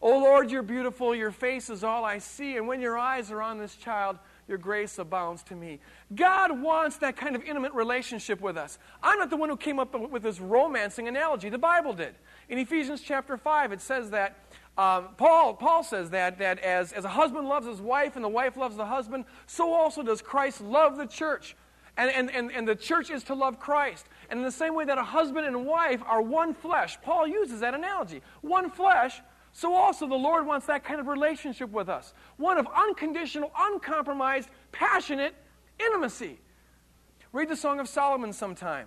Oh 0.00 0.18
Lord, 0.18 0.50
you're 0.50 0.62
beautiful. 0.62 1.14
Your 1.14 1.30
face 1.30 1.70
is 1.70 1.82
all 1.82 2.04
I 2.04 2.18
see. 2.18 2.56
And 2.56 2.68
when 2.68 2.80
your 2.80 2.98
eyes 2.98 3.30
are 3.30 3.42
on 3.42 3.58
this 3.58 3.74
child, 3.76 4.18
your 4.48 4.58
grace 4.58 4.98
abounds 4.98 5.42
to 5.44 5.54
me. 5.54 5.78
God 6.14 6.60
wants 6.60 6.96
that 6.98 7.16
kind 7.16 7.36
of 7.36 7.44
intimate 7.44 7.72
relationship 7.74 8.40
with 8.40 8.56
us. 8.56 8.78
I'm 9.02 9.18
not 9.18 9.30
the 9.30 9.36
one 9.36 9.48
who 9.48 9.56
came 9.56 9.78
up 9.78 9.94
with 10.10 10.22
this 10.22 10.40
romancing 10.40 11.06
analogy. 11.06 11.50
The 11.50 11.58
Bible 11.58 11.92
did. 11.92 12.14
In 12.48 12.58
Ephesians 12.58 13.02
chapter 13.02 13.36
5, 13.36 13.72
it 13.72 13.80
says 13.80 14.10
that 14.10 14.38
um, 14.78 15.08
Paul, 15.16 15.54
Paul 15.54 15.82
says 15.82 16.10
that, 16.10 16.38
that 16.38 16.60
as, 16.60 16.92
as 16.92 17.04
a 17.04 17.08
husband 17.08 17.48
loves 17.48 17.66
his 17.66 17.80
wife 17.80 18.14
and 18.14 18.24
the 18.24 18.28
wife 18.28 18.56
loves 18.56 18.76
the 18.76 18.86
husband, 18.86 19.24
so 19.46 19.72
also 19.72 20.02
does 20.02 20.22
Christ 20.22 20.60
love 20.60 20.96
the 20.96 21.06
church. 21.06 21.56
And, 21.96 22.12
and, 22.12 22.30
and, 22.30 22.52
and 22.52 22.66
the 22.66 22.76
church 22.76 23.10
is 23.10 23.24
to 23.24 23.34
love 23.34 23.58
Christ. 23.58 24.06
And 24.30 24.38
in 24.38 24.44
the 24.44 24.52
same 24.52 24.74
way 24.74 24.84
that 24.84 24.96
a 24.96 25.02
husband 25.02 25.46
and 25.46 25.66
wife 25.66 26.00
are 26.06 26.22
one 26.22 26.54
flesh, 26.54 26.96
Paul 27.02 27.26
uses 27.26 27.58
that 27.60 27.74
analogy. 27.74 28.22
One 28.40 28.70
flesh, 28.70 29.20
so 29.58 29.74
also 29.74 30.06
the 30.06 30.14
Lord 30.14 30.46
wants 30.46 30.66
that 30.66 30.84
kind 30.84 31.00
of 31.00 31.08
relationship 31.08 31.70
with 31.70 31.88
us. 31.88 32.14
One 32.36 32.58
of 32.58 32.68
unconditional, 32.68 33.50
uncompromised, 33.58 34.48
passionate 34.70 35.34
intimacy. 35.80 36.38
Read 37.32 37.48
the 37.48 37.56
Song 37.56 37.80
of 37.80 37.88
Solomon 37.88 38.32
sometime. 38.32 38.86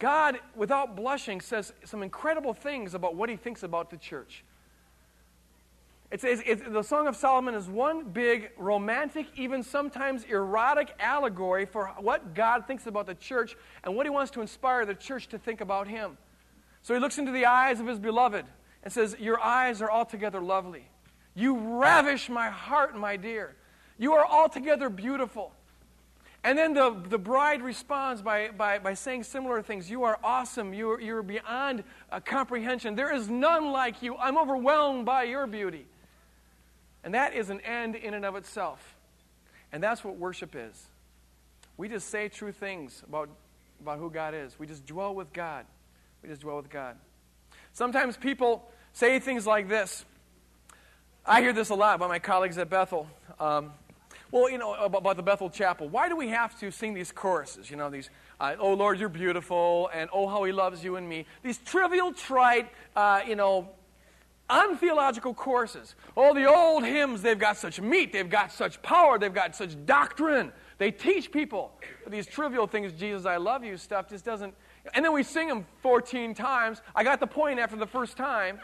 God, 0.00 0.40
without 0.56 0.96
blushing, 0.96 1.40
says 1.40 1.72
some 1.84 2.02
incredible 2.02 2.54
things 2.54 2.94
about 2.94 3.14
what 3.14 3.28
he 3.28 3.36
thinks 3.36 3.62
about 3.62 3.88
the 3.90 3.96
church. 3.96 4.42
It's, 6.10 6.24
it's, 6.24 6.42
it's, 6.44 6.62
the 6.68 6.82
Song 6.82 7.06
of 7.06 7.14
Solomon 7.14 7.54
is 7.54 7.68
one 7.68 8.10
big, 8.10 8.50
romantic, 8.58 9.28
even 9.36 9.62
sometimes 9.62 10.24
erotic 10.24 10.92
allegory 10.98 11.66
for 11.66 11.86
what 12.00 12.34
God 12.34 12.66
thinks 12.66 12.88
about 12.88 13.06
the 13.06 13.14
church 13.14 13.54
and 13.84 13.94
what 13.94 14.06
he 14.06 14.10
wants 14.10 14.32
to 14.32 14.40
inspire 14.40 14.84
the 14.84 14.94
church 14.96 15.28
to 15.28 15.38
think 15.38 15.60
about 15.60 15.86
him. 15.86 16.18
So 16.82 16.94
he 16.94 17.00
looks 17.00 17.18
into 17.18 17.30
the 17.30 17.46
eyes 17.46 17.78
of 17.78 17.86
his 17.86 18.00
beloved 18.00 18.44
and 18.86 18.92
says, 18.92 19.16
Your 19.18 19.40
eyes 19.40 19.82
are 19.82 19.90
altogether 19.90 20.40
lovely. 20.40 20.88
You 21.34 21.80
ravish 21.80 22.28
my 22.28 22.50
heart, 22.50 22.96
my 22.96 23.16
dear. 23.16 23.56
You 23.98 24.12
are 24.12 24.24
altogether 24.24 24.88
beautiful. 24.88 25.52
And 26.44 26.56
then 26.56 26.72
the, 26.72 26.96
the 27.08 27.18
bride 27.18 27.62
responds 27.62 28.22
by, 28.22 28.50
by, 28.50 28.78
by 28.78 28.94
saying 28.94 29.24
similar 29.24 29.60
things. 29.60 29.90
You 29.90 30.04
are 30.04 30.20
awesome. 30.22 30.72
You 30.72 30.92
are, 30.92 31.00
you're 31.00 31.24
beyond 31.24 31.82
uh, 32.12 32.20
comprehension. 32.20 32.94
There 32.94 33.12
is 33.12 33.28
none 33.28 33.72
like 33.72 34.04
you. 34.04 34.14
I'm 34.18 34.38
overwhelmed 34.38 35.04
by 35.04 35.24
your 35.24 35.48
beauty. 35.48 35.86
And 37.02 37.12
that 37.12 37.34
is 37.34 37.50
an 37.50 37.60
end 37.62 37.96
in 37.96 38.14
and 38.14 38.24
of 38.24 38.36
itself. 38.36 38.94
And 39.72 39.82
that's 39.82 40.04
what 40.04 40.16
worship 40.16 40.54
is. 40.54 40.80
We 41.76 41.88
just 41.88 42.08
say 42.08 42.28
true 42.28 42.52
things 42.52 43.02
about, 43.04 43.30
about 43.80 43.98
who 43.98 44.12
God 44.12 44.32
is. 44.32 44.56
We 44.60 44.68
just 44.68 44.86
dwell 44.86 45.12
with 45.12 45.32
God. 45.32 45.66
We 46.22 46.28
just 46.28 46.42
dwell 46.42 46.58
with 46.58 46.70
God. 46.70 46.96
Sometimes 47.72 48.16
people 48.16 48.70
say 48.96 49.18
things 49.18 49.46
like 49.46 49.68
this. 49.68 50.06
I 51.26 51.42
hear 51.42 51.52
this 51.52 51.68
a 51.68 51.74
lot 51.74 51.98
by 51.98 52.08
my 52.08 52.18
colleagues 52.18 52.56
at 52.56 52.70
Bethel. 52.70 53.06
Um, 53.38 53.72
well, 54.30 54.50
you 54.50 54.56
know, 54.56 54.72
about, 54.72 54.98
about, 54.98 55.16
the 55.16 55.22
Bethel 55.22 55.50
Chapel. 55.50 55.86
Why 55.88 56.08
do 56.08 56.16
we 56.16 56.28
have 56.28 56.58
to 56.60 56.70
sing 56.70 56.94
these 56.94 57.12
choruses? 57.12 57.70
You 57.70 57.76
know, 57.76 57.90
these, 57.90 58.08
uh, 58.40 58.54
oh 58.58 58.72
Lord, 58.72 58.98
you're 58.98 59.10
beautiful, 59.10 59.90
and 59.92 60.08
oh, 60.14 60.26
how 60.28 60.44
he 60.44 60.52
loves 60.52 60.82
you 60.82 60.96
and 60.96 61.06
me. 61.06 61.26
These 61.42 61.58
trivial, 61.58 62.12
trite, 62.12 62.70
uh, 62.96 63.20
you 63.26 63.36
know, 63.36 63.68
untheological 64.48 65.34
courses. 65.34 65.94
Oh, 66.16 66.32
the 66.32 66.46
old 66.46 66.84
hymns, 66.84 67.20
they've 67.20 67.38
got 67.38 67.58
such 67.58 67.78
meat, 67.80 68.14
they've 68.14 68.30
got 68.30 68.50
such 68.50 68.80
power, 68.80 69.18
they've 69.18 69.34
got 69.34 69.54
such 69.54 69.76
doctrine. 69.84 70.52
They 70.78 70.90
teach 70.90 71.30
people. 71.30 71.72
These 72.06 72.26
trivial 72.26 72.66
things, 72.66 72.92
Jesus, 72.92 73.26
I 73.26 73.36
love 73.36 73.62
you 73.62 73.76
stuff, 73.76 74.08
just 74.08 74.24
doesn't 74.24 74.54
and 74.94 75.04
then 75.04 75.12
we 75.12 75.22
sing 75.22 75.48
them 75.48 75.66
14 75.82 76.34
times. 76.34 76.80
I 76.94 77.04
got 77.04 77.20
the 77.20 77.26
point 77.26 77.58
after 77.58 77.76
the 77.76 77.86
first 77.86 78.16
time. 78.16 78.60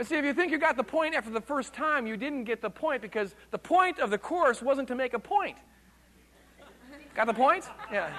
But 0.00 0.06
see, 0.06 0.16
if 0.16 0.24
you 0.24 0.32
think 0.32 0.50
you 0.50 0.56
got 0.56 0.78
the 0.78 0.82
point 0.82 1.14
after 1.14 1.28
the 1.28 1.42
first 1.42 1.74
time, 1.74 2.06
you 2.06 2.16
didn't 2.16 2.44
get 2.44 2.62
the 2.62 2.70
point 2.70 3.02
because 3.02 3.34
the 3.50 3.58
point 3.58 3.98
of 3.98 4.08
the 4.08 4.16
course 4.16 4.62
wasn't 4.62 4.88
to 4.88 4.94
make 4.94 5.12
a 5.12 5.18
point. 5.18 5.58
Got 7.14 7.26
the 7.26 7.34
point? 7.34 7.66
Yeah. 7.92 8.10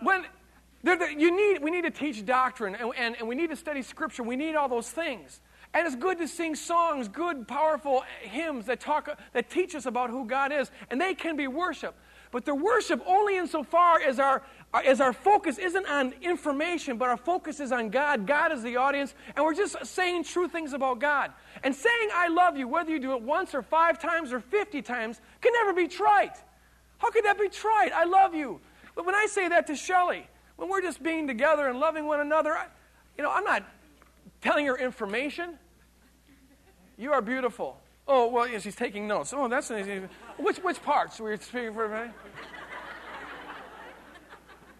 When 0.00 0.26
you 0.84 1.36
need, 1.36 1.60
we 1.60 1.72
need 1.72 1.82
to 1.82 1.90
teach 1.90 2.24
doctrine 2.24 2.76
and, 2.76 2.92
and, 2.96 3.16
and 3.18 3.26
we 3.26 3.34
need 3.34 3.50
to 3.50 3.56
study 3.56 3.82
Scripture. 3.82 4.22
We 4.22 4.36
need 4.36 4.54
all 4.54 4.68
those 4.68 4.92
things. 4.92 5.40
And 5.74 5.84
it's 5.84 5.96
good 5.96 6.18
to 6.18 6.28
sing 6.28 6.54
songs, 6.54 7.08
good, 7.08 7.48
powerful 7.48 8.04
hymns 8.20 8.66
that, 8.66 8.78
talk, 8.78 9.18
that 9.32 9.50
teach 9.50 9.74
us 9.74 9.86
about 9.86 10.10
who 10.10 10.24
God 10.24 10.52
is. 10.52 10.70
And 10.88 11.00
they 11.00 11.16
can 11.16 11.36
be 11.36 11.48
worship. 11.48 11.96
But 12.30 12.44
the 12.44 12.54
worship 12.54 13.02
only 13.06 13.38
insofar 13.38 14.00
as 14.00 14.20
our, 14.20 14.42
Uh, 14.76 14.80
as 14.80 15.00
our 15.00 15.14
focus 15.14 15.56
isn't 15.56 15.86
on 15.86 16.12
information, 16.20 16.98
but 16.98 17.08
our 17.08 17.16
focus 17.16 17.60
is 17.60 17.72
on 17.72 17.88
God. 17.88 18.26
God 18.26 18.52
is 18.52 18.62
the 18.62 18.76
audience, 18.76 19.14
and 19.34 19.42
we're 19.42 19.54
just 19.54 19.86
saying 19.86 20.24
true 20.24 20.48
things 20.48 20.74
about 20.74 20.98
God. 20.98 21.32
And 21.62 21.74
saying 21.74 22.10
I 22.12 22.28
love 22.28 22.58
you, 22.58 22.68
whether 22.68 22.90
you 22.90 22.98
do 22.98 23.14
it 23.14 23.22
once 23.22 23.54
or 23.54 23.62
five 23.62 23.98
times 23.98 24.34
or 24.34 24.40
50 24.40 24.82
times, 24.82 25.18
can 25.40 25.54
never 25.54 25.72
be 25.72 25.88
trite. 25.88 26.36
How 26.98 27.10
could 27.10 27.24
that 27.24 27.40
be 27.40 27.48
trite? 27.48 27.92
I 27.94 28.04
love 28.04 28.34
you. 28.34 28.60
But 28.94 29.06
when 29.06 29.14
I 29.14 29.24
say 29.30 29.48
that 29.48 29.66
to 29.68 29.76
Shelley, 29.76 30.28
when 30.56 30.68
we're 30.68 30.82
just 30.82 31.02
being 31.02 31.26
together 31.26 31.68
and 31.68 31.80
loving 31.80 32.04
one 32.04 32.20
another, 32.20 32.52
I, 32.52 32.66
you 33.16 33.24
know, 33.24 33.30
I'm 33.32 33.44
not 33.44 33.62
telling 34.42 34.66
her 34.66 34.76
information. 34.76 35.58
You 36.98 37.14
are 37.14 37.22
beautiful. 37.22 37.80
Oh, 38.06 38.28
well, 38.28 38.46
yeah, 38.46 38.58
she's 38.58 38.76
taking 38.76 39.08
notes. 39.08 39.32
Oh, 39.32 39.48
that's 39.48 39.70
an 39.70 40.10
which, 40.36 40.58
which 40.58 40.82
parts 40.82 41.18
were 41.18 41.34
speaking 41.38 41.72
for? 41.72 42.12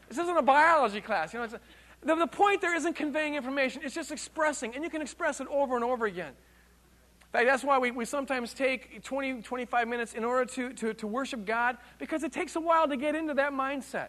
This 0.09 0.19
isn't 0.19 0.37
a 0.37 0.43
biology 0.43 1.01
class. 1.01 1.33
You 1.33 1.41
know, 1.41 1.47
a, 1.47 1.61
the, 2.07 2.15
the 2.15 2.27
point 2.27 2.61
there 2.61 2.75
isn't 2.75 2.95
conveying 2.95 3.35
information, 3.35 3.83
it's 3.85 3.95
just 3.95 4.13
expressing, 4.13 4.75
and 4.75 4.85
you 4.85 4.91
can 4.91 5.03
express 5.03 5.41
it 5.41 5.49
over 5.49 5.75
and 5.75 5.85
over 5.85 6.07
again. 6.07 6.33
In 6.33 7.33
fact, 7.33 7.47
that's 7.47 7.65
why 7.65 7.79
we, 7.79 7.91
we 7.91 8.05
sometimes 8.05 8.55
take 8.55 9.03
20, 9.03 9.43
25 9.43 9.89
minutes 9.89 10.15
in 10.15 10.25
order 10.25 10.45
to, 10.53 10.73
to, 10.75 10.95
to 10.95 11.07
worship 11.07 11.45
God, 11.45 11.77
because 11.99 12.23
it 12.23 12.33
takes 12.33 12.57
a 12.57 12.61
while 12.61 12.89
to 12.89 12.97
get 12.97 13.15
into 13.15 13.35
that 13.35 13.53
mindset. 13.53 14.09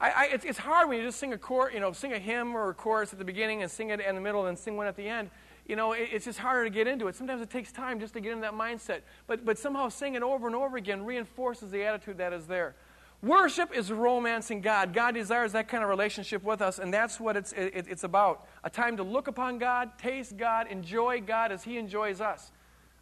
I, 0.00 0.10
I, 0.10 0.28
it's, 0.32 0.44
it's 0.44 0.58
hard 0.58 0.88
when 0.88 0.98
you 0.98 1.04
just 1.04 1.18
sing 1.18 1.32
a 1.32 1.38
chord, 1.38 1.74
you 1.74 1.80
know, 1.80 1.92
sing 1.92 2.12
a 2.12 2.18
hymn 2.18 2.54
or 2.56 2.70
a 2.70 2.74
chorus 2.74 3.12
at 3.12 3.18
the 3.18 3.24
beginning 3.24 3.62
and 3.62 3.70
sing 3.70 3.90
it 3.90 4.00
in 4.00 4.14
the 4.14 4.20
middle 4.20 4.46
and 4.46 4.58
sing 4.58 4.76
one 4.76 4.86
at 4.86 4.96
the 4.96 5.06
end 5.06 5.30
you 5.66 5.76
know, 5.76 5.92
it, 5.92 6.08
it's 6.12 6.24
just 6.24 6.38
harder 6.38 6.64
to 6.64 6.70
get 6.70 6.86
into 6.86 7.08
it. 7.08 7.14
Sometimes 7.14 7.40
it 7.40 7.50
takes 7.50 7.72
time 7.72 8.00
just 8.00 8.14
to 8.14 8.20
get 8.20 8.32
into 8.32 8.42
that 8.42 8.54
mindset. 8.54 9.00
But, 9.26 9.44
but 9.44 9.58
somehow 9.58 9.88
singing 9.88 10.22
over 10.22 10.46
and 10.46 10.56
over 10.56 10.76
again 10.76 11.04
reinforces 11.04 11.70
the 11.70 11.84
attitude 11.84 12.18
that 12.18 12.32
is 12.32 12.46
there. 12.46 12.74
Worship 13.22 13.74
is 13.74 13.92
romancing 13.92 14.62
God. 14.62 14.92
God 14.92 15.14
desires 15.14 15.52
that 15.52 15.68
kind 15.68 15.84
of 15.84 15.88
relationship 15.88 16.42
with 16.42 16.60
us, 16.60 16.80
and 16.80 16.92
that's 16.92 17.20
what 17.20 17.36
it's, 17.36 17.52
it, 17.52 17.86
it's 17.88 18.02
about. 18.02 18.48
A 18.64 18.70
time 18.70 18.96
to 18.96 19.04
look 19.04 19.28
upon 19.28 19.58
God, 19.58 19.96
taste 19.96 20.36
God, 20.36 20.66
enjoy 20.66 21.20
God 21.20 21.52
as 21.52 21.62
He 21.62 21.78
enjoys 21.78 22.20
us. 22.20 22.50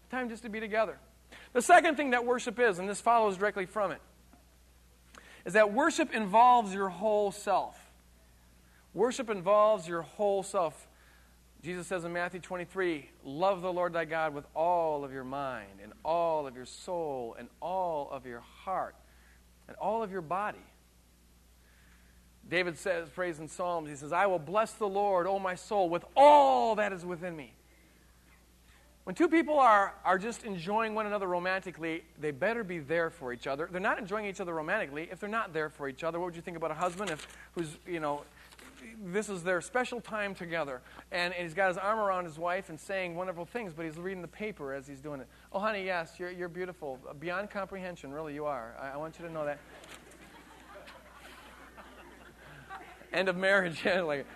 A 0.08 0.14
time 0.14 0.28
just 0.28 0.42
to 0.42 0.50
be 0.50 0.60
together. 0.60 0.98
The 1.54 1.62
second 1.62 1.96
thing 1.96 2.10
that 2.10 2.26
worship 2.26 2.58
is, 2.58 2.78
and 2.78 2.88
this 2.88 3.00
follows 3.00 3.38
directly 3.38 3.64
from 3.64 3.92
it, 3.92 4.00
is 5.46 5.54
that 5.54 5.72
worship 5.72 6.14
involves 6.14 6.74
your 6.74 6.90
whole 6.90 7.32
self. 7.32 7.78
Worship 8.92 9.30
involves 9.30 9.88
your 9.88 10.02
whole 10.02 10.42
self. 10.42 10.86
Jesus 11.62 11.86
says 11.86 12.04
in 12.04 12.12
Matthew 12.12 12.40
23 12.40 13.08
Love 13.24 13.62
the 13.62 13.72
Lord 13.72 13.94
thy 13.94 14.04
God 14.04 14.34
with 14.34 14.44
all 14.54 15.02
of 15.02 15.12
your 15.12 15.24
mind, 15.24 15.80
and 15.82 15.94
all 16.04 16.46
of 16.46 16.56
your 16.56 16.66
soul, 16.66 17.36
and 17.38 17.48
all 17.62 18.10
of 18.10 18.26
your 18.26 18.40
heart, 18.40 18.94
and 19.70 19.78
all 19.78 20.02
of 20.02 20.10
your 20.10 20.20
body. 20.20 20.58
David 22.48 22.76
says, 22.76 23.08
prays 23.08 23.38
in 23.38 23.46
Psalms, 23.46 23.88
he 23.88 23.94
says, 23.94 24.12
I 24.12 24.26
will 24.26 24.40
bless 24.40 24.72
the 24.72 24.88
Lord, 24.88 25.28
O 25.28 25.38
my 25.38 25.54
soul, 25.54 25.88
with 25.88 26.04
all 26.16 26.74
that 26.74 26.92
is 26.92 27.06
within 27.06 27.36
me. 27.36 27.52
When 29.04 29.14
two 29.14 29.28
people 29.28 29.60
are, 29.60 29.94
are 30.04 30.18
just 30.18 30.42
enjoying 30.44 30.96
one 30.96 31.06
another 31.06 31.28
romantically, 31.28 32.02
they 32.20 32.32
better 32.32 32.64
be 32.64 32.80
there 32.80 33.10
for 33.10 33.32
each 33.32 33.46
other. 33.46 33.68
They're 33.70 33.80
not 33.80 34.00
enjoying 34.00 34.26
each 34.26 34.40
other 34.40 34.52
romantically 34.52 35.08
if 35.12 35.20
they're 35.20 35.30
not 35.30 35.52
there 35.52 35.70
for 35.70 35.88
each 35.88 36.02
other. 36.02 36.18
What 36.18 36.26
would 36.26 36.36
you 36.36 36.42
think 36.42 36.56
about 36.56 36.72
a 36.72 36.74
husband 36.74 37.10
if, 37.10 37.28
who's, 37.52 37.78
you 37.86 38.00
know, 38.00 38.24
this 39.04 39.28
is 39.28 39.42
their 39.42 39.60
special 39.60 40.00
time 40.00 40.34
together. 40.34 40.82
And, 41.12 41.34
and, 41.34 41.42
he's 41.42 41.54
got 41.54 41.68
his 41.68 41.78
arm 41.78 41.99
around 41.99 42.25
his 42.25 42.38
wife 42.38 42.68
and 42.68 42.78
saying 42.78 43.14
wonderful 43.14 43.44
things, 43.44 43.72
but 43.72 43.84
he's 43.84 43.96
reading 43.96 44.22
the 44.22 44.28
paper 44.28 44.72
as 44.72 44.87
he's 44.87 45.00
doing 45.00 45.20
it. 45.20 45.28
Oh, 45.52 45.58
honey, 45.58 45.84
yes, 45.84 46.14
you're, 46.18 46.30
you're 46.30 46.49
beautiful. 46.49 46.99
Beyond 47.18 47.50
comprehension, 47.50 48.12
really, 48.12 48.34
you 48.34 48.44
are. 48.44 48.75
I, 48.80 48.90
I 48.90 48.96
want 48.96 49.18
you 49.18 49.26
to 49.26 49.32
know 49.32 49.44
that. 49.44 49.58
End 53.12 53.28
of 53.28 53.37
marriage. 53.37 53.84
like, 54.04 54.26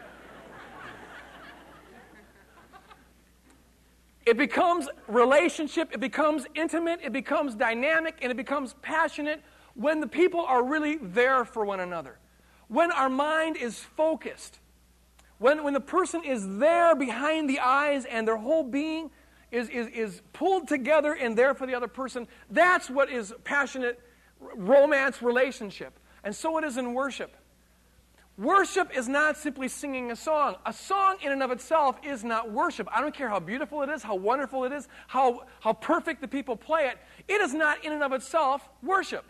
It 4.27 4.39
becomes 4.39 4.89
relationship, 5.07 5.91
it 5.93 6.01
becomes 6.01 6.47
intimate, 6.55 7.01
it 7.03 7.13
becomes 7.13 7.55
dynamic, 7.55 8.19
and 8.23 8.33
it 8.33 8.37
becomes 8.37 8.75
passionate 8.81 9.43
when 9.75 10.01
the 10.01 10.07
people 10.07 10.41
are 10.41 10.65
really 10.65 10.97
there 10.97 11.45
for 11.45 11.65
one 11.67 11.81
another. 11.81 12.19
When 12.69 12.91
our 12.91 13.09
mind 13.09 13.57
is 13.57 13.79
focused. 13.79 14.59
When, 15.39 15.65
when 15.65 15.75
the 15.75 15.81
person 15.81 16.25
is 16.25 16.59
there 16.59 16.95
behind 16.95 17.51
the 17.51 17.61
eyes 17.61 18.05
and 18.05 18.27
their 18.27 18.37
whole 18.37 18.63
being 18.63 19.11
is, 19.51 19.69
is, 19.69 19.89
is 19.89 20.23
pulled 20.33 20.69
together 20.69 21.13
and 21.13 21.37
there 21.37 21.55
for 21.55 21.67
the 21.67 21.75
other 21.75 21.89
person, 21.89 22.29
that's 22.51 22.89
what 22.89 23.11
is 23.11 23.35
passionate 23.45 24.01
romance 24.41 25.23
relationship. 25.23 25.99
And 26.23 26.35
so 26.35 26.57
it 26.59 26.65
is 26.65 26.77
in 26.77 26.95
worship. 26.95 27.37
Worship 28.37 28.97
is 28.97 29.09
not 29.09 29.37
simply 29.37 29.69
singing 29.69 30.11
a 30.11 30.17
song. 30.17 30.57
A 30.67 30.73
song 30.73 31.19
in 31.23 31.31
and 31.31 31.43
of 31.43 31.53
itself 31.53 31.99
is 32.03 32.25
not 32.25 32.51
worship. 32.51 32.89
I 32.93 33.01
don't 33.01 33.15
care 33.15 33.29
how 33.29 33.39
beautiful 33.39 33.83
it 33.83 33.89
is, 33.91 34.03
how 34.03 34.17
wonderful 34.17 34.65
it 34.65 34.73
is, 34.73 34.89
how, 35.07 35.45
how 35.61 35.73
perfect 35.73 36.21
the 36.21 36.27
people 36.27 36.57
play 36.57 36.89
it. 36.89 36.99
It 37.29 37.41
is 37.41 37.55
not 37.55 37.85
in 37.85 37.93
and 37.93 38.03
of 38.03 38.13
itself 38.13 38.69
worship. 38.83 39.25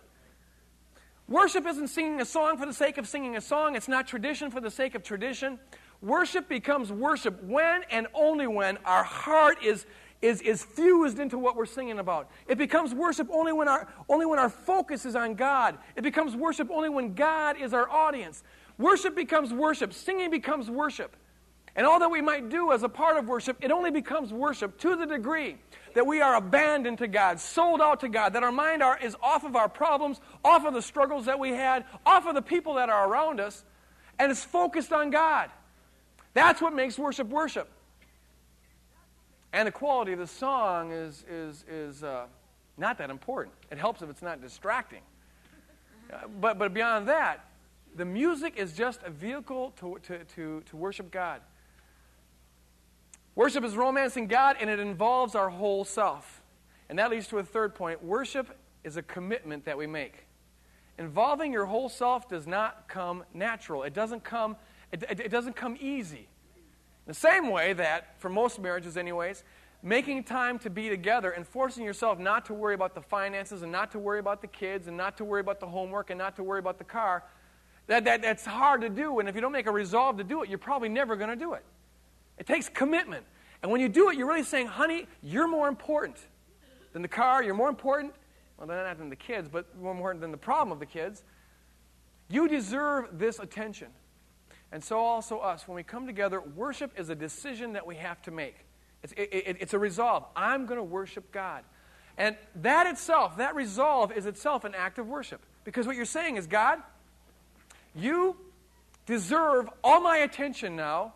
Worship 1.28 1.66
isn't 1.66 1.88
singing 1.88 2.20
a 2.20 2.24
song 2.24 2.58
for 2.58 2.66
the 2.66 2.72
sake 2.72 2.98
of 2.98 3.08
singing 3.08 3.36
a 3.36 3.40
song, 3.40 3.76
it's 3.76 3.88
not 3.88 4.06
tradition 4.06 4.50
for 4.50 4.60
the 4.60 4.70
sake 4.70 4.94
of 4.94 5.02
tradition. 5.02 5.58
Worship 6.02 6.48
becomes 6.50 6.92
worship 6.92 7.42
when 7.44 7.82
and 7.90 8.06
only 8.12 8.46
when 8.46 8.76
our 8.84 9.04
heart 9.04 9.64
is, 9.64 9.86
is, 10.20 10.42
is 10.42 10.62
fused 10.62 11.18
into 11.18 11.38
what 11.38 11.56
we're 11.56 11.64
singing 11.64 11.98
about. 11.98 12.30
It 12.46 12.58
becomes 12.58 12.92
worship 12.92 13.28
only 13.32 13.54
when, 13.54 13.68
our, 13.68 13.88
only 14.10 14.26
when 14.26 14.38
our 14.38 14.50
focus 14.50 15.06
is 15.06 15.16
on 15.16 15.34
God. 15.34 15.78
It 15.96 16.02
becomes 16.02 16.36
worship 16.36 16.70
only 16.70 16.90
when 16.90 17.14
God 17.14 17.58
is 17.58 17.72
our 17.72 17.88
audience. 17.88 18.42
Worship 18.76 19.16
becomes 19.16 19.50
worship. 19.50 19.94
Singing 19.94 20.30
becomes 20.30 20.68
worship. 20.68 21.16
And 21.74 21.86
all 21.86 21.98
that 22.00 22.10
we 22.10 22.20
might 22.20 22.50
do 22.50 22.70
as 22.70 22.82
a 22.82 22.88
part 22.88 23.16
of 23.16 23.26
worship, 23.26 23.56
it 23.62 23.70
only 23.70 23.90
becomes 23.90 24.30
worship 24.30 24.78
to 24.80 24.96
the 24.96 25.06
degree 25.06 25.56
that 25.94 26.06
we 26.06 26.20
are 26.20 26.36
abandoned 26.36 26.98
to 26.98 27.08
God, 27.08 27.40
sold 27.40 27.80
out 27.80 28.00
to 28.00 28.08
God, 28.08 28.34
that 28.34 28.42
our 28.42 28.52
mind 28.52 28.82
are, 28.82 28.98
is 28.98 29.16
off 29.22 29.44
of 29.44 29.56
our 29.56 29.68
problems, 29.68 30.20
off 30.44 30.66
of 30.66 30.74
the 30.74 30.82
struggles 30.82 31.26
that 31.26 31.38
we 31.38 31.50
had, 31.50 31.84
off 32.04 32.26
of 32.26 32.34
the 32.34 32.42
people 32.42 32.74
that 32.74 32.90
are 32.90 33.08
around 33.08 33.40
us, 33.40 33.64
and 34.18 34.30
it's 34.30 34.44
focused 34.44 34.92
on 34.92 35.10
God. 35.10 35.50
That's 36.34 36.60
what 36.60 36.74
makes 36.74 36.98
worship 36.98 37.28
worship. 37.28 37.68
And 39.52 39.68
the 39.68 39.72
quality 39.72 40.12
of 40.12 40.18
the 40.18 40.26
song 40.26 40.90
is, 40.90 41.24
is, 41.30 41.64
is 41.68 42.02
uh, 42.02 42.26
not 42.76 42.98
that 42.98 43.08
important. 43.08 43.54
It 43.70 43.78
helps 43.78 44.02
if 44.02 44.10
it's 44.10 44.22
not 44.22 44.42
distracting. 44.42 45.02
Uh, 46.12 46.26
but, 46.40 46.58
but 46.58 46.74
beyond 46.74 47.06
that, 47.08 47.48
the 47.94 48.04
music 48.04 48.54
is 48.56 48.72
just 48.72 49.00
a 49.04 49.10
vehicle 49.10 49.72
to, 49.78 49.98
to, 50.02 50.24
to, 50.24 50.62
to 50.66 50.76
worship 50.76 51.12
God. 51.12 51.40
Worship 53.34 53.64
is 53.64 53.76
romancing 53.76 54.26
God, 54.26 54.56
and 54.60 54.70
it 54.70 54.78
involves 54.78 55.34
our 55.34 55.50
whole 55.50 55.84
self. 55.84 56.42
And 56.88 56.98
that 56.98 57.10
leads 57.10 57.28
to 57.28 57.38
a 57.38 57.42
third 57.42 57.74
point 57.74 58.02
worship 58.02 58.56
is 58.84 58.96
a 58.96 59.02
commitment 59.02 59.64
that 59.64 59.76
we 59.76 59.86
make. 59.86 60.26
Involving 60.98 61.52
your 61.52 61.66
whole 61.66 61.88
self 61.88 62.28
does 62.28 62.46
not 62.46 62.86
come 62.86 63.24
natural, 63.34 63.82
it 63.82 63.94
doesn't 63.94 64.22
come, 64.22 64.56
it, 64.92 65.02
it, 65.08 65.30
doesn't 65.30 65.56
come 65.56 65.76
easy. 65.80 66.28
The 67.06 67.14
same 67.14 67.50
way 67.50 67.72
that, 67.72 68.20
for 68.20 68.28
most 68.28 68.60
marriages, 68.60 68.96
anyways, 68.96 69.42
making 69.82 70.24
time 70.24 70.58
to 70.60 70.70
be 70.70 70.88
together 70.88 71.32
and 71.32 71.46
forcing 71.46 71.84
yourself 71.84 72.18
not 72.18 72.46
to 72.46 72.54
worry 72.54 72.74
about 72.74 72.94
the 72.94 73.02
finances 73.02 73.62
and 73.62 73.72
not 73.72 73.90
to 73.92 73.98
worry 73.98 74.20
about 74.20 74.40
the 74.40 74.46
kids 74.46 74.86
and 74.86 74.96
not 74.96 75.16
to 75.16 75.24
worry 75.24 75.40
about 75.40 75.58
the 75.58 75.66
homework 75.66 76.10
and 76.10 76.18
not 76.18 76.36
to 76.36 76.42
worry 76.42 76.60
about 76.60 76.78
the 76.78 76.84
car 76.84 77.24
that, 77.86 78.04
that, 78.04 78.22
that's 78.22 78.46
hard 78.46 78.80
to 78.80 78.88
do, 78.88 79.18
and 79.18 79.28
if 79.28 79.34
you 79.34 79.40
don't 79.40 79.52
make 79.52 79.66
a 79.66 79.72
resolve 79.72 80.16
to 80.16 80.24
do 80.24 80.42
it, 80.42 80.48
you're 80.48 80.58
probably 80.58 80.88
never 80.88 81.16
going 81.16 81.30
to 81.30 81.36
do 81.36 81.52
it. 81.52 81.64
It 82.38 82.46
takes 82.46 82.68
commitment. 82.68 83.24
And 83.62 83.70
when 83.70 83.80
you 83.80 83.88
do 83.88 84.10
it, 84.10 84.16
you're 84.16 84.26
really 84.26 84.42
saying, 84.42 84.66
honey, 84.66 85.06
you're 85.22 85.48
more 85.48 85.68
important 85.68 86.16
than 86.92 87.02
the 87.02 87.08
car, 87.08 87.42
you're 87.42 87.54
more 87.54 87.68
important, 87.68 88.14
well, 88.58 88.68
not 88.68 88.98
than 88.98 89.10
the 89.10 89.16
kids, 89.16 89.48
but 89.48 89.76
more 89.76 89.92
important 89.92 90.20
than 90.20 90.30
the 90.30 90.36
problem 90.36 90.72
of 90.72 90.80
the 90.80 90.86
kids. 90.86 91.22
You 92.28 92.48
deserve 92.48 93.18
this 93.18 93.38
attention. 93.38 93.88
And 94.72 94.82
so 94.82 94.98
also 94.98 95.38
us. 95.38 95.68
When 95.68 95.76
we 95.76 95.82
come 95.82 96.06
together, 96.06 96.40
worship 96.40 96.92
is 96.98 97.08
a 97.08 97.14
decision 97.14 97.74
that 97.74 97.86
we 97.86 97.96
have 97.96 98.20
to 98.22 98.30
make. 98.30 98.56
It's, 99.02 99.12
it, 99.12 99.28
it, 99.32 99.56
it's 99.60 99.74
a 99.74 99.78
resolve. 99.78 100.24
I'm 100.34 100.66
going 100.66 100.78
to 100.78 100.84
worship 100.84 101.30
God. 101.30 101.62
And 102.16 102.36
that 102.56 102.86
itself, 102.86 103.36
that 103.38 103.54
resolve 103.54 104.12
is 104.12 104.26
itself 104.26 104.64
an 104.64 104.74
act 104.74 104.98
of 104.98 105.06
worship. 105.06 105.40
Because 105.64 105.86
what 105.86 105.96
you're 105.96 106.04
saying 106.04 106.36
is, 106.36 106.46
God, 106.46 106.80
you 107.94 108.36
deserve 109.06 109.68
all 109.82 110.00
my 110.00 110.18
attention 110.18 110.76
now. 110.76 111.14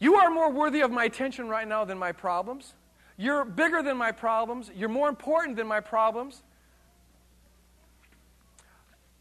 You 0.00 0.16
are 0.16 0.30
more 0.30 0.50
worthy 0.50 0.80
of 0.80 0.90
my 0.90 1.04
attention 1.04 1.48
right 1.48 1.68
now 1.68 1.84
than 1.84 1.98
my 1.98 2.12
problems. 2.12 2.74
You're 3.18 3.44
bigger 3.44 3.82
than 3.82 3.98
my 3.98 4.12
problems. 4.12 4.70
You're 4.74 4.88
more 4.88 5.10
important 5.10 5.56
than 5.56 5.66
my 5.66 5.80
problems. 5.80 6.42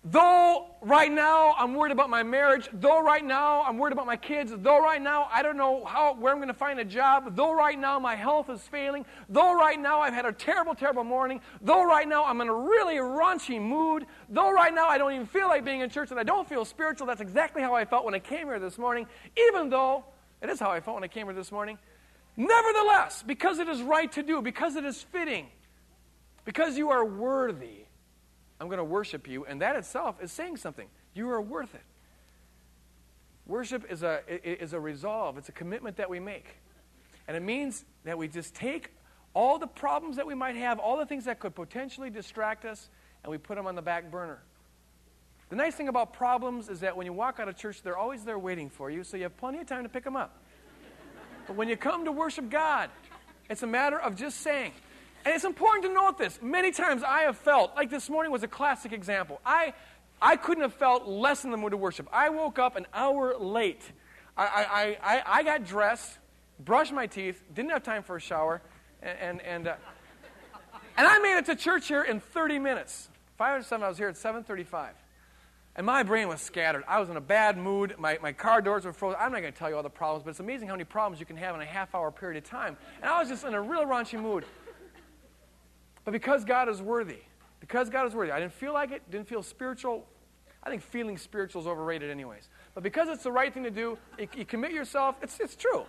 Though 0.05 0.67
right 0.81 1.11
now 1.11 1.53
I'm 1.57 1.75
worried 1.75 1.91
about 1.91 2.09
my 2.09 2.23
marriage, 2.23 2.69
though 2.71 3.01
right 3.03 3.23
now 3.23 3.63
I'm 3.63 3.77
worried 3.77 3.91
about 3.91 4.05
my 4.05 4.15
kids, 4.15 4.53
though 4.55 4.81
right 4.81 5.01
now 5.01 5.27
I 5.29 5.43
don't 5.43 5.57
know 5.57 5.83
how, 5.83 6.13
where 6.13 6.31
I'm 6.31 6.37
going 6.37 6.47
to 6.47 6.53
find 6.53 6.79
a 6.79 6.85
job, 6.85 7.35
though 7.35 7.51
right 7.51 7.77
now 7.77 7.99
my 7.99 8.15
health 8.15 8.49
is 8.49 8.61
failing, 8.61 9.05
though 9.27 9.53
right 9.53 9.77
now 9.77 9.99
I've 9.99 10.13
had 10.13 10.25
a 10.25 10.31
terrible, 10.31 10.73
terrible 10.73 11.03
morning, 11.03 11.41
though 11.61 11.83
right 11.83 12.07
now 12.07 12.23
I'm 12.23 12.39
in 12.39 12.47
a 12.47 12.53
really 12.53 12.95
raunchy 12.95 13.61
mood, 13.61 14.05
though 14.29 14.51
right 14.53 14.73
now 14.73 14.87
I 14.87 14.97
don't 14.97 15.11
even 15.11 15.27
feel 15.27 15.49
like 15.49 15.65
being 15.65 15.81
in 15.81 15.89
church 15.89 16.11
and 16.11 16.19
I 16.19 16.23
don't 16.23 16.47
feel 16.47 16.63
spiritual, 16.63 17.05
that's 17.05 17.21
exactly 17.21 17.61
how 17.61 17.75
I 17.75 17.83
felt 17.83 18.05
when 18.05 18.15
I 18.15 18.19
came 18.19 18.47
here 18.47 18.59
this 18.59 18.77
morning, 18.77 19.05
even 19.49 19.69
though 19.69 20.05
it 20.41 20.49
is 20.49 20.59
how 20.59 20.69
I 20.69 20.79
felt 20.79 20.95
when 20.95 21.03
I 21.03 21.07
came 21.07 21.27
here 21.27 21.35
this 21.35 21.51
morning. 21.51 21.77
Nevertheless, 22.37 23.23
because 23.25 23.59
it 23.59 23.67
is 23.67 23.81
right 23.81 24.11
to 24.13 24.23
do, 24.23 24.41
because 24.41 24.75
it 24.75 24.85
is 24.85 25.01
fitting, 25.01 25.47
because 26.45 26.77
you 26.77 26.89
are 26.91 27.03
worthy, 27.03 27.83
I'm 28.59 28.67
going 28.67 28.77
to 28.77 28.83
worship 28.83 29.27
you. 29.27 29.45
And 29.45 29.61
that 29.61 29.75
itself 29.75 30.15
is 30.21 30.31
saying 30.31 30.57
something. 30.57 30.87
You 31.13 31.29
are 31.31 31.41
worth 31.41 31.75
it. 31.75 31.83
Worship 33.45 33.91
is 33.91 34.03
a, 34.03 34.21
is 34.29 34.73
a 34.73 34.79
resolve, 34.79 35.37
it's 35.37 35.49
a 35.49 35.53
commitment 35.53 35.97
that 35.97 36.09
we 36.09 36.19
make. 36.19 36.45
And 37.27 37.35
it 37.35 37.41
means 37.41 37.83
that 38.05 38.17
we 38.17 38.27
just 38.27 38.55
take 38.55 38.91
all 39.33 39.59
the 39.59 39.67
problems 39.67 40.15
that 40.17 40.27
we 40.27 40.35
might 40.35 40.55
have, 40.55 40.79
all 40.79 40.97
the 40.97 41.05
things 41.05 41.25
that 41.25 41.39
could 41.39 41.55
potentially 41.55 42.09
distract 42.09 42.63
us, 42.63 42.89
and 43.23 43.31
we 43.31 43.37
put 43.37 43.55
them 43.55 43.67
on 43.67 43.75
the 43.75 43.81
back 43.81 44.11
burner. 44.11 44.39
The 45.49 45.55
nice 45.55 45.73
thing 45.73 45.87
about 45.87 46.13
problems 46.13 46.69
is 46.69 46.81
that 46.81 46.95
when 46.95 47.07
you 47.07 47.13
walk 47.13 47.39
out 47.39 47.47
of 47.47 47.57
church, 47.57 47.81
they're 47.81 47.97
always 47.97 48.23
there 48.23 48.37
waiting 48.37 48.69
for 48.69 48.91
you, 48.91 49.03
so 49.03 49.17
you 49.17 49.23
have 49.23 49.35
plenty 49.37 49.59
of 49.59 49.67
time 49.67 49.83
to 49.83 49.89
pick 49.89 50.03
them 50.03 50.15
up. 50.15 50.37
But 51.47 51.55
when 51.55 51.67
you 51.67 51.75
come 51.75 52.05
to 52.05 52.11
worship 52.11 52.51
God, 52.51 52.91
it's 53.49 53.63
a 53.63 53.67
matter 53.67 53.99
of 53.99 54.15
just 54.15 54.41
saying, 54.41 54.73
and 55.25 55.33
it's 55.33 55.43
important 55.43 55.85
to 55.85 55.93
note 55.93 56.19
this. 56.19 56.39
Many 56.39 56.71
times 56.71 57.01
I 57.01 57.21
have 57.21 57.35
felt, 57.35 57.75
like 57.75 57.89
this 57.89 58.11
morning 58.11 58.31
was 58.31 58.43
a 58.43 58.47
classic 58.47 58.93
example. 58.93 59.41
I, 59.43 59.73
I 60.21 60.35
couldn't 60.35 60.61
have 60.61 60.75
felt 60.75 61.07
less 61.07 61.43
in 61.43 61.49
the 61.49 61.57
mood 61.57 61.71
to 61.71 61.77
worship. 61.77 62.07
I 62.13 62.29
woke 62.29 62.59
up 62.59 62.75
an 62.75 62.85
hour 62.93 63.35
late. 63.39 63.81
I, 64.37 64.45
I, 64.45 64.97
I, 65.15 65.23
I 65.39 65.43
got 65.43 65.65
dressed, 65.65 66.19
brushed 66.59 66.93
my 66.93 67.07
teeth, 67.07 67.43
didn't 67.55 67.71
have 67.71 67.81
time 67.81 68.03
for 68.03 68.15
a 68.15 68.21
shower, 68.21 68.61
and, 69.01 69.17
and, 69.19 69.41
and, 69.41 69.67
uh, 69.69 69.75
and 70.95 71.07
I 71.07 71.17
made 71.17 71.39
it 71.39 71.45
to 71.47 71.55
church 71.55 71.87
here 71.87 72.03
in 72.03 72.19
30 72.19 72.59
minutes. 72.59 73.09
5 73.39 73.61
or 73.61 73.63
7, 73.63 73.83
I 73.83 73.89
was 73.89 73.97
here 73.97 74.09
at 74.09 74.15
7.35. 74.15 74.89
And 75.79 75.85
my 75.85 76.03
brain 76.03 76.27
was 76.27 76.41
scattered. 76.41 76.83
I 76.89 76.99
was 76.99 77.07
in 77.07 77.15
a 77.15 77.21
bad 77.21 77.57
mood. 77.57 77.95
My, 77.97 78.19
my 78.21 78.33
car 78.33 78.61
doors 78.61 78.83
were 78.83 78.91
frozen. 78.91 79.17
I'm 79.17 79.31
not 79.31 79.39
going 79.39 79.53
to 79.53 79.57
tell 79.57 79.69
you 79.69 79.77
all 79.77 79.81
the 79.81 79.89
problems, 79.89 80.25
but 80.25 80.31
it's 80.31 80.41
amazing 80.41 80.67
how 80.67 80.73
many 80.73 80.83
problems 80.83 81.21
you 81.21 81.25
can 81.25 81.37
have 81.37 81.55
in 81.55 81.61
a 81.61 81.65
half 81.65 81.95
hour 81.95 82.11
period 82.11 82.43
of 82.43 82.49
time. 82.49 82.75
And 83.01 83.09
I 83.09 83.17
was 83.17 83.29
just 83.29 83.45
in 83.45 83.53
a 83.53 83.61
real 83.61 83.85
raunchy 83.85 84.21
mood. 84.21 84.43
But 86.03 86.11
because 86.11 86.43
God 86.43 86.67
is 86.67 86.81
worthy, 86.81 87.19
because 87.61 87.89
God 87.89 88.05
is 88.07 88.13
worthy, 88.13 88.33
I 88.33 88.41
didn't 88.41 88.51
feel 88.51 88.73
like 88.73 88.91
it, 88.91 89.09
didn't 89.09 89.29
feel 89.29 89.41
spiritual. 89.41 90.05
I 90.61 90.69
think 90.69 90.81
feeling 90.81 91.17
spiritual 91.17 91.61
is 91.61 91.67
overrated, 91.69 92.11
anyways. 92.11 92.49
But 92.73 92.83
because 92.83 93.07
it's 93.07 93.23
the 93.23 93.31
right 93.31 93.53
thing 93.53 93.63
to 93.63 93.71
do, 93.71 93.97
you, 94.19 94.27
you 94.35 94.43
commit 94.43 94.73
yourself, 94.73 95.15
it's, 95.21 95.39
it's 95.39 95.55
true. 95.55 95.85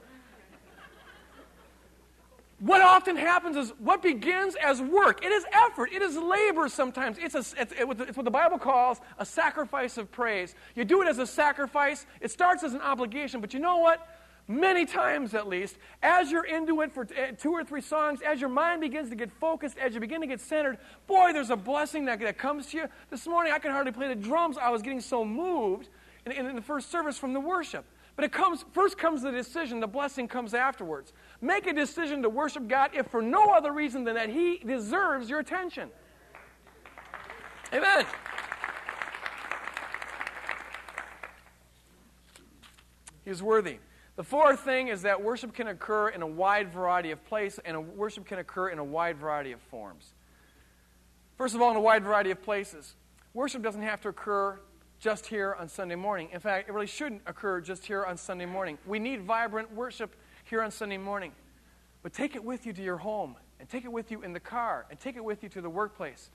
What 2.61 2.83
often 2.83 3.17
happens 3.17 3.57
is 3.57 3.73
what 3.79 4.03
begins 4.03 4.55
as 4.63 4.83
work. 4.83 5.25
It 5.25 5.33
is 5.33 5.45
effort. 5.51 5.93
It 5.93 6.03
is 6.03 6.17
labor 6.17 6.69
sometimes. 6.69 7.17
It's, 7.19 7.35
a, 7.35 7.39
it's, 7.61 7.73
it's, 7.73 8.17
what 8.17 8.25
the 8.25 8.31
Bible 8.31 8.59
calls 8.59 9.01
a 9.19 9.25
sacrifice 9.25 9.97
of 9.97 10.13
praise. 10.13 10.55
You 10.75 10.85
do 10.85 11.01
it 11.01 11.09
as 11.09 11.19
a 11.19 11.27
sacrifice. 11.27 12.05
It 12.21 12.31
starts 12.31 12.63
as 12.63 12.75
an 12.75 12.83
obligation, 12.83 13.41
but 13.41 13.55
you 13.55 13.61
know 13.61 13.79
what? 13.79 14.07
many 14.51 14.85
times 14.85 15.33
at 15.35 15.47
least, 15.49 15.77
as 16.03 16.31
you're 16.33 16.45
into 16.45 16.81
it 16.81 16.93
for 16.93 17.07
eh, 17.15 17.31
two 17.31 17.53
or 17.53 17.63
three 17.63 17.81
songs, 17.81 18.21
as 18.21 18.41
your 18.41 18.51
mind 18.51 18.81
begins 18.81 19.09
to 19.09 19.15
get 19.15 19.31
focused, 19.31 19.79
as 19.79 19.95
you 19.95 20.01
begin 20.01 20.21
to 20.21 20.27
get 20.27 20.41
centered, 20.41 20.77
boy, 21.07 21.33
there's 21.33 21.51
a 21.51 21.57
blessing 21.57 22.05
that, 22.07 22.19
that 22.19 22.37
comes 22.37 22.67
to 22.67 22.79
you. 22.79 22.89
This 23.11 23.27
morning, 23.29 23.53
I 23.53 23.61
could 23.61 23.71
hardly 23.71 23.93
play 23.93 24.09
the 24.09 24.17
drums. 24.17 24.59
I 24.59 24.71
was 24.71 24.83
getting 24.83 25.01
so 25.01 25.25
moved 25.25 25.89
in, 26.27 26.33
in 26.33 26.57
the 26.57 26.63
first 26.63 26.91
service 26.91 27.17
from 27.17 27.33
the 27.33 27.41
worship. 27.41 27.85
But 28.17 28.25
it 28.25 28.33
comes 28.33 28.65
first 28.73 28.99
comes 28.99 29.23
the 29.23 29.31
decision, 29.31 29.81
the 29.81 29.87
blessing 29.87 30.29
comes 30.29 30.53
afterwards. 30.53 31.13
Make 31.41 31.67
a 31.67 31.73
decision 31.73 32.23
to 32.23 32.29
worship 32.29 32.69
God 32.69 32.91
if 32.95 33.07
for 33.07 33.23
no 33.23 33.53
other 33.53 33.73
reason 33.73 34.05
than 34.05 34.15
that 34.15 34.29
He 34.29 34.59
deserves 34.59 35.31
your 35.31 35.41
attention. 35.41 35.89
Amen. 37.73 38.05
He's 43.25 43.43
worthy. 43.43 43.79
The 44.17 44.25
fourth 44.25 44.61
thing 44.61 44.89
is 44.89 45.03
that 45.03 45.23
worship 45.23 45.55
can 45.55 45.69
occur 45.69 46.09
in 46.11 46.21
a 46.21 46.27
wide 46.27 46.73
variety 46.73 47.11
of 47.11 47.25
places, 47.25 47.61
and 47.65 47.97
worship 47.97 48.27
can 48.27 48.39
occur 48.39 48.69
in 48.69 48.79
a 48.79 48.85
wide 48.85 49.17
variety 49.17 49.53
of 49.53 49.61
forms. 49.63 50.13
First 51.39 51.55
of 51.55 51.63
all, 51.63 51.71
in 51.71 51.77
a 51.77 51.81
wide 51.81 52.05
variety 52.05 52.31
of 52.31 52.43
places. 52.43 52.97
Worship 53.33 53.63
doesn't 53.63 53.83
have 53.83 54.01
to 54.03 54.09
occur 54.09 54.61
just 54.99 55.27
here 55.27 55.57
on 55.59 55.69
Sunday 55.69 55.95
morning. 55.95 56.29
In 56.33 56.41
fact, 56.41 56.69
it 56.69 56.73
really 56.73 56.87
shouldn't 56.87 57.23
occur 57.27 57.61
just 57.63 57.87
here 57.87 58.05
on 58.05 58.19
Sunday 58.19 58.45
morning. 58.45 58.77
We 58.87 58.99
need 58.99 59.23
vibrant 59.23 59.73
worship 59.73 60.15
here 60.51 60.63
on 60.63 60.71
Sunday 60.71 60.99
morning. 60.99 61.33
But 62.03 62.13
take 62.13 62.37
it 62.37 62.45
with 62.45 62.67
you 62.67 62.73
to 62.73 62.83
your 62.83 62.99
home, 62.99 63.37
and 63.59 63.69
take 63.69 63.85
it 63.85 63.93
with 63.93 64.11
you 64.11 64.23
in 64.23 64.33
the 64.33 64.41
car, 64.41 64.87
and 64.91 64.99
take 64.99 65.17
it 65.17 65.25
with 65.25 65.43
you 65.43 65.49
to 65.51 65.61
the 65.61 65.71
workplace. 65.71 66.31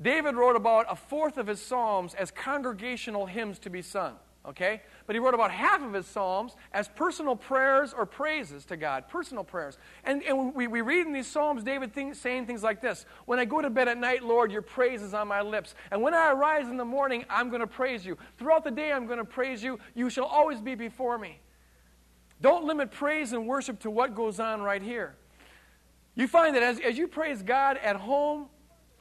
David 0.00 0.36
wrote 0.36 0.56
about 0.56 0.86
a 0.88 0.96
fourth 0.96 1.38
of 1.38 1.46
his 1.46 1.60
Psalms 1.60 2.14
as 2.14 2.30
congregational 2.30 3.26
hymns 3.26 3.58
to 3.60 3.70
be 3.70 3.82
sung 3.82 4.16
okay? 4.46 4.82
But 5.06 5.16
he 5.16 5.20
wrote 5.20 5.34
about 5.34 5.50
half 5.50 5.82
of 5.82 5.92
his 5.92 6.06
Psalms 6.06 6.54
as 6.72 6.88
personal 6.88 7.36
prayers 7.36 7.94
or 7.94 8.06
praises 8.06 8.64
to 8.66 8.76
God, 8.76 9.08
personal 9.08 9.44
prayers. 9.44 9.78
And, 10.04 10.22
and 10.22 10.54
we, 10.54 10.66
we 10.66 10.80
read 10.80 11.06
in 11.06 11.12
these 11.12 11.26
Psalms 11.26 11.62
David 11.62 11.92
saying 12.14 12.46
things 12.46 12.62
like 12.62 12.80
this 12.80 13.06
When 13.26 13.38
I 13.38 13.44
go 13.44 13.62
to 13.62 13.70
bed 13.70 13.88
at 13.88 13.98
night, 13.98 14.22
Lord, 14.22 14.52
your 14.52 14.62
praise 14.62 15.02
is 15.02 15.14
on 15.14 15.28
my 15.28 15.40
lips. 15.40 15.74
And 15.90 16.02
when 16.02 16.14
I 16.14 16.32
arise 16.32 16.68
in 16.68 16.76
the 16.76 16.84
morning, 16.84 17.24
I'm 17.30 17.48
going 17.48 17.60
to 17.60 17.66
praise 17.66 18.04
you. 18.04 18.18
Throughout 18.38 18.64
the 18.64 18.70
day, 18.70 18.92
I'm 18.92 19.06
going 19.06 19.18
to 19.18 19.24
praise 19.24 19.62
you. 19.62 19.78
You 19.94 20.10
shall 20.10 20.26
always 20.26 20.60
be 20.60 20.74
before 20.74 21.18
me. 21.18 21.40
Don't 22.44 22.66
limit 22.66 22.90
praise 22.90 23.32
and 23.32 23.46
worship 23.46 23.80
to 23.80 23.90
what 23.90 24.14
goes 24.14 24.38
on 24.38 24.60
right 24.60 24.82
here. 24.82 25.14
You 26.14 26.28
find 26.28 26.54
that 26.54 26.62
as, 26.62 26.78
as 26.78 26.98
you 26.98 27.08
praise 27.08 27.42
God 27.42 27.78
at 27.78 27.96
home, 27.96 28.48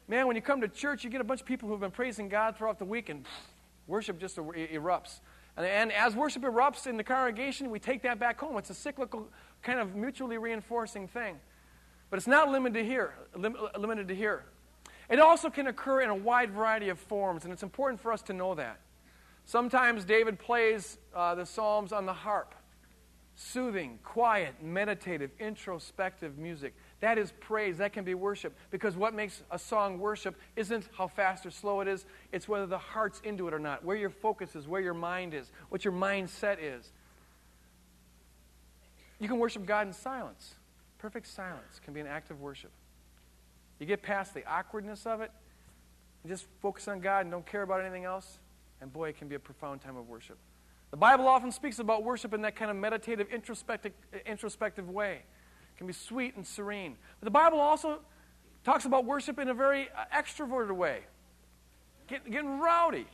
man, 0.08 0.28
when 0.28 0.38
you 0.38 0.42
come 0.42 0.62
to 0.62 0.70
church, 0.70 1.04
you 1.04 1.10
get 1.10 1.20
a 1.20 1.26
bunch 1.26 1.42
of 1.42 1.46
people 1.46 1.68
who've 1.68 1.82
been 1.82 1.92
praising 1.92 2.30
God 2.30 2.56
throughout 2.58 2.80
the 2.80 2.86
week, 2.86 3.10
and 3.10 3.26
worship 3.86 4.18
just 4.18 4.38
er, 4.38 4.44
erupts. 4.44 5.20
And, 5.58 5.66
and 5.66 5.92
as 5.92 6.16
worship 6.16 6.44
erupts 6.44 6.88
in 6.88 6.96
the 6.96 7.04
congregation, 7.04 7.70
we 7.70 7.80
take 7.80 8.02
that 8.04 8.18
back 8.18 8.40
home. 8.40 8.58
It's 8.58 8.70
a 8.70 8.74
cyclical, 8.74 9.28
kind 9.62 9.82
of 9.82 9.94
mutually 9.94 10.38
reinforcing 10.38 11.10
thing. 11.10 11.36
But 12.10 12.20
it's 12.20 12.28
not 12.28 12.50
limited 12.50 12.80
to 12.80 12.86
here. 12.86 13.14
Lim- 13.36 13.58
limited 13.78 14.08
to 14.08 14.16
here. 14.16 14.46
It 15.10 15.20
also 15.20 15.50
can 15.50 15.68
occur 15.68 16.00
in 16.00 16.10
a 16.10 16.16
wide 16.16 16.52
variety 16.52 16.88
of 16.88 16.98
forms, 16.98 17.44
and 17.44 17.52
it's 17.52 17.64
important 17.64 18.00
for 18.00 18.14
us 18.14 18.22
to 18.22 18.32
know 18.32 18.56
that. 18.56 18.80
Sometimes 19.44 20.06
David 20.06 20.40
plays 20.40 20.98
uh, 21.14 21.36
the 21.36 21.46
Psalms 21.46 21.92
on 21.92 22.06
the 22.06 22.14
harp. 22.14 22.56
Soothing, 23.36 23.98
quiet, 24.04 24.62
meditative, 24.62 25.32
introspective 25.40 26.38
music. 26.38 26.76
That 27.00 27.18
is 27.18 27.34
praise. 27.40 27.80
That 27.80 27.92
can 27.92 28.06
be 28.06 28.14
worship. 28.14 28.56
Because 28.70 28.96
what 28.96 29.14
makes 29.14 29.42
a 29.50 29.58
song 29.58 29.98
worship 29.98 30.36
isn't 30.56 30.88
how 30.96 31.08
fast 31.08 31.46
or 31.46 31.52
slow 31.52 31.82
it 31.82 31.88
is, 31.88 32.06
it's 32.32 32.48
whether 32.48 32.68
the 32.68 32.78
heart's 32.78 33.22
into 33.24 33.48
it 33.48 33.54
or 33.54 33.60
not, 33.60 33.84
where 33.84 33.98
your 33.98 34.12
focus 34.12 34.56
is, 34.56 34.68
where 34.68 34.82
your 34.82 34.94
mind 34.94 35.34
is, 35.34 35.52
what 35.70 35.84
your 35.84 35.94
mindset 35.94 36.58
is. 36.62 36.92
You 39.20 39.28
can 39.28 39.40
worship 39.40 39.66
God 39.66 39.88
in 39.88 39.94
silence. 39.94 40.56
Perfect 41.00 41.28
silence 41.28 41.80
can 41.84 41.94
be 41.94 42.00
an 42.00 42.08
act 42.08 42.30
of 42.30 42.40
worship. 42.40 42.72
You 43.80 43.88
get 43.88 44.04
past 44.04 44.34
the 44.34 44.46
awkwardness 44.48 45.06
of 45.06 45.22
it, 45.22 45.32
and 46.24 46.32
just 46.32 46.46
focus 46.62 46.88
on 46.88 47.00
God 47.00 47.22
and 47.22 47.32
don't 47.32 47.46
care 47.46 47.64
about 47.64 47.82
anything 47.82 48.06
else, 48.06 48.40
and 48.80 48.94
boy, 48.94 49.10
it 49.10 49.18
can 49.18 49.28
be 49.28 49.36
a 49.36 49.40
profound 49.40 49.82
time 49.82 49.98
of 49.98 50.08
worship. 50.08 50.38
The 50.94 50.98
Bible 50.98 51.28
often 51.28 51.52
speaks 51.52 51.80
about 51.80 52.04
worship 52.04 52.36
in 52.36 52.44
that 52.44 52.56
kind 52.56 52.70
of 52.70 52.78
meditative, 52.78 53.28
introspective, 53.32 53.94
introspective 54.28 54.92
way 54.92 55.24
It 55.24 55.78
can 55.80 55.88
be 55.88 55.94
sweet 55.94 56.36
and 56.36 56.46
serene. 56.46 56.98
But 57.20 57.26
the 57.26 57.32
Bible 57.32 57.60
also 57.60 57.98
talks 58.64 58.86
about 58.86 59.04
worship 59.04 59.40
in 59.40 59.50
a 59.50 59.56
very 59.56 59.90
uh, 59.90 60.16
extroverted 60.16 60.76
way, 60.76 61.00
Get, 62.06 62.30
getting 62.30 62.60
rowdy. 62.60 63.08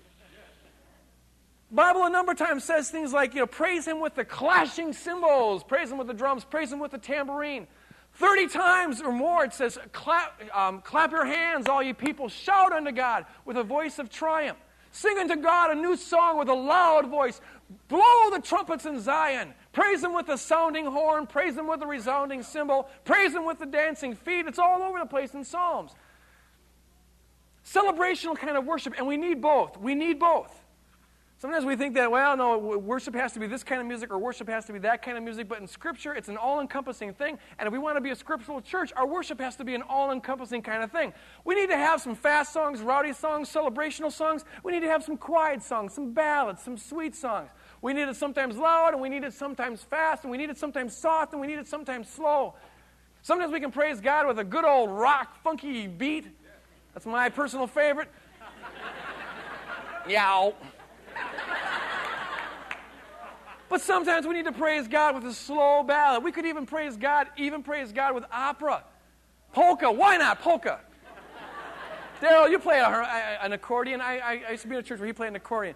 Bible 1.71 2.03
a 2.03 2.09
number 2.09 2.33
of 2.33 2.37
times 2.37 2.65
says 2.65 2.89
things 2.91 3.13
like, 3.13 3.33
you 3.33 3.39
know, 3.39 3.47
praise 3.47 3.87
him 3.87 4.01
with 4.01 4.13
the 4.13 4.25
clashing 4.25 4.91
cymbals, 4.91 5.63
praise 5.63 5.89
him 5.89 5.97
with 5.97 6.07
the 6.07 6.13
drums, 6.13 6.43
praise 6.43 6.73
him 6.73 6.79
with 6.79 6.91
the 6.91 6.97
tambourine. 6.97 7.65
30 8.15 8.47
times 8.47 9.01
or 9.01 9.13
more 9.13 9.45
it 9.45 9.53
says, 9.53 9.79
clap, 9.93 10.41
um, 10.53 10.81
clap 10.81 11.11
your 11.11 11.25
hands, 11.25 11.69
all 11.69 11.81
you 11.81 11.93
people, 11.93 12.27
shout 12.27 12.73
unto 12.73 12.91
God 12.91 13.25
with 13.45 13.55
a 13.55 13.63
voice 13.63 13.99
of 13.99 14.09
triumph. 14.09 14.57
Sing 14.91 15.17
unto 15.19 15.35
God 15.35 15.71
a 15.71 15.75
new 15.75 15.95
song 15.95 16.39
with 16.39 16.49
a 16.49 16.53
loud 16.53 17.07
voice. 17.07 17.41
Blow 17.87 18.29
the 18.31 18.41
trumpets 18.41 18.85
in 18.85 18.99
Zion. 18.99 19.53
Praise 19.73 20.03
Him 20.03 20.13
with 20.13 20.29
a 20.29 20.37
sounding 20.37 20.85
horn. 20.85 21.27
Praise 21.27 21.55
Him 21.55 21.67
with 21.67 21.81
a 21.81 21.87
resounding 21.87 22.41
cymbal. 22.41 22.89
Praise 23.05 23.33
Him 23.33 23.45
with 23.45 23.59
the 23.59 23.65
dancing 23.65 24.15
feet. 24.15 24.47
It's 24.47 24.59
all 24.59 24.81
over 24.81 24.99
the 24.99 25.05
place 25.05 25.33
in 25.35 25.43
Psalms. 25.43 25.91
Celebrational 27.63 28.35
kind 28.35 28.57
of 28.57 28.65
worship, 28.65 28.95
and 28.97 29.05
we 29.05 29.17
need 29.17 29.41
both. 29.41 29.77
We 29.77 29.93
need 29.93 30.19
both. 30.19 30.58
Sometimes 31.39 31.63
we 31.63 31.77
think 31.77 31.95
that, 31.95 32.11
well, 32.11 32.35
no, 32.35 32.57
worship 32.57 33.15
has 33.15 33.31
to 33.31 33.39
be 33.39 33.47
this 33.47 33.63
kind 33.63 33.79
of 33.79 33.87
music 33.87 34.11
or 34.11 34.17
worship 34.17 34.49
has 34.49 34.65
to 34.65 34.73
be 34.73 34.79
that 34.79 35.01
kind 35.01 35.17
of 35.17 35.23
music, 35.23 35.47
but 35.47 35.61
in 35.61 35.67
Scripture, 35.67 36.13
it's 36.13 36.27
an 36.27 36.35
all 36.35 36.59
encompassing 36.59 37.13
thing. 37.13 37.39
And 37.57 37.65
if 37.65 37.71
we 37.71 37.79
want 37.79 37.95
to 37.95 38.01
be 38.01 38.09
a 38.09 38.15
scriptural 38.15 38.59
church, 38.59 38.91
our 38.97 39.07
worship 39.07 39.39
has 39.39 39.55
to 39.55 39.63
be 39.63 39.73
an 39.73 39.81
all 39.83 40.11
encompassing 40.11 40.61
kind 40.61 40.83
of 40.83 40.91
thing. 40.91 41.13
We 41.45 41.55
need 41.55 41.69
to 41.69 41.77
have 41.77 42.01
some 42.01 42.13
fast 42.13 42.51
songs, 42.51 42.81
rowdy 42.81 43.13
songs, 43.13 43.47
celebrational 43.47 44.11
songs. 44.11 44.43
We 44.63 44.73
need 44.73 44.81
to 44.81 44.89
have 44.89 45.01
some 45.01 45.15
quiet 45.15 45.63
songs, 45.63 45.93
some 45.93 46.11
ballads, 46.11 46.61
some 46.61 46.77
sweet 46.77 47.15
songs. 47.15 47.49
We 47.81 47.93
need 47.93 48.09
it 48.09 48.17
sometimes 48.17 48.57
loud, 48.57 48.91
and 48.91 49.01
we 49.01 49.07
need 49.07 49.23
it 49.23 49.31
sometimes 49.31 49.81
fast, 49.81 50.23
and 50.23 50.31
we 50.31 50.37
need 50.37 50.49
it 50.49 50.57
sometimes 50.57 50.93
soft, 50.93 51.31
and 51.31 51.39
we 51.39 51.47
need 51.47 51.59
it 51.59 51.69
sometimes 51.69 52.09
slow. 52.09 52.55
Sometimes 53.21 53.53
we 53.53 53.61
can 53.61 53.71
praise 53.71 54.01
God 54.01 54.27
with 54.27 54.39
a 54.39 54.43
good 54.43 54.65
old 54.65 54.89
rock, 54.89 55.41
funky 55.41 55.87
beat. 55.87 56.25
That's 56.93 57.05
my 57.05 57.29
personal 57.29 57.67
favorite. 57.67 58.09
Yow. 60.09 60.53
But 63.69 63.81
sometimes 63.81 64.25
we 64.25 64.33
need 64.33 64.45
to 64.45 64.51
praise 64.51 64.87
God 64.87 65.15
with 65.15 65.25
a 65.25 65.33
slow 65.33 65.83
ballad. 65.83 66.23
We 66.23 66.31
could 66.31 66.47
even 66.47 66.65
praise 66.65 66.97
God, 66.97 67.27
even 67.37 67.61
praise 67.61 67.91
God 67.91 68.15
with 68.15 68.25
opera. 68.31 68.83
Polka. 69.53 69.91
Why 69.91 70.17
not 70.17 70.41
polka? 70.41 70.79
Daryl, 72.21 72.49
you 72.49 72.59
play 72.59 72.79
a, 72.79 72.85
a, 72.85 73.45
an 73.45 73.53
accordion. 73.53 74.01
I, 74.01 74.17
I, 74.17 74.41
I 74.47 74.51
used 74.51 74.63
to 74.63 74.67
be 74.67 74.75
in 74.75 74.79
a 74.79 74.83
church 74.83 74.99
where 74.99 75.07
he 75.07 75.13
played 75.13 75.29
an 75.29 75.35
accordion. 75.35 75.75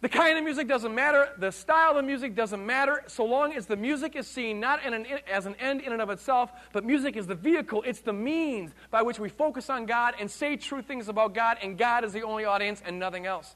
The 0.00 0.08
kind 0.08 0.36
of 0.36 0.42
music 0.42 0.66
doesn't 0.66 0.94
matter. 0.94 1.28
The 1.38 1.52
style 1.52 1.90
of 1.90 1.96
the 1.96 2.02
music 2.02 2.34
doesn't 2.34 2.64
matter 2.64 3.04
so 3.06 3.24
long 3.24 3.52
as 3.54 3.66
the 3.66 3.76
music 3.76 4.16
is 4.16 4.26
seen 4.26 4.58
not 4.58 4.84
an, 4.84 5.06
as 5.30 5.46
an 5.46 5.54
end 5.60 5.80
in 5.80 5.92
and 5.92 6.02
of 6.02 6.10
itself, 6.10 6.50
but 6.72 6.84
music 6.84 7.16
is 7.16 7.26
the 7.26 7.36
vehicle. 7.36 7.84
It's 7.86 8.00
the 8.00 8.12
means 8.12 8.72
by 8.90 9.02
which 9.02 9.20
we 9.20 9.28
focus 9.28 9.70
on 9.70 9.86
God 9.86 10.14
and 10.18 10.28
say 10.28 10.56
true 10.56 10.82
things 10.82 11.08
about 11.08 11.34
God, 11.34 11.58
and 11.62 11.78
God 11.78 12.04
is 12.04 12.12
the 12.12 12.22
only 12.22 12.44
audience 12.44 12.82
and 12.84 12.98
nothing 12.98 13.26
else. 13.26 13.54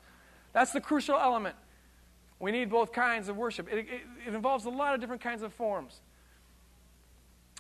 That's 0.57 0.73
the 0.73 0.81
crucial 0.81 1.19
element. 1.19 1.55
We 2.41 2.51
need 2.51 2.71
both 2.71 2.91
kinds 2.91 3.29
of 3.29 3.37
worship. 3.37 3.71
It, 3.71 3.81
it, 3.81 3.89
it 4.27 4.35
involves 4.35 4.65
a 4.65 4.71
lot 4.71 4.95
of 4.95 5.01
different 5.03 5.21
kinds 5.21 5.43
of 5.43 5.53
forms. 5.53 6.01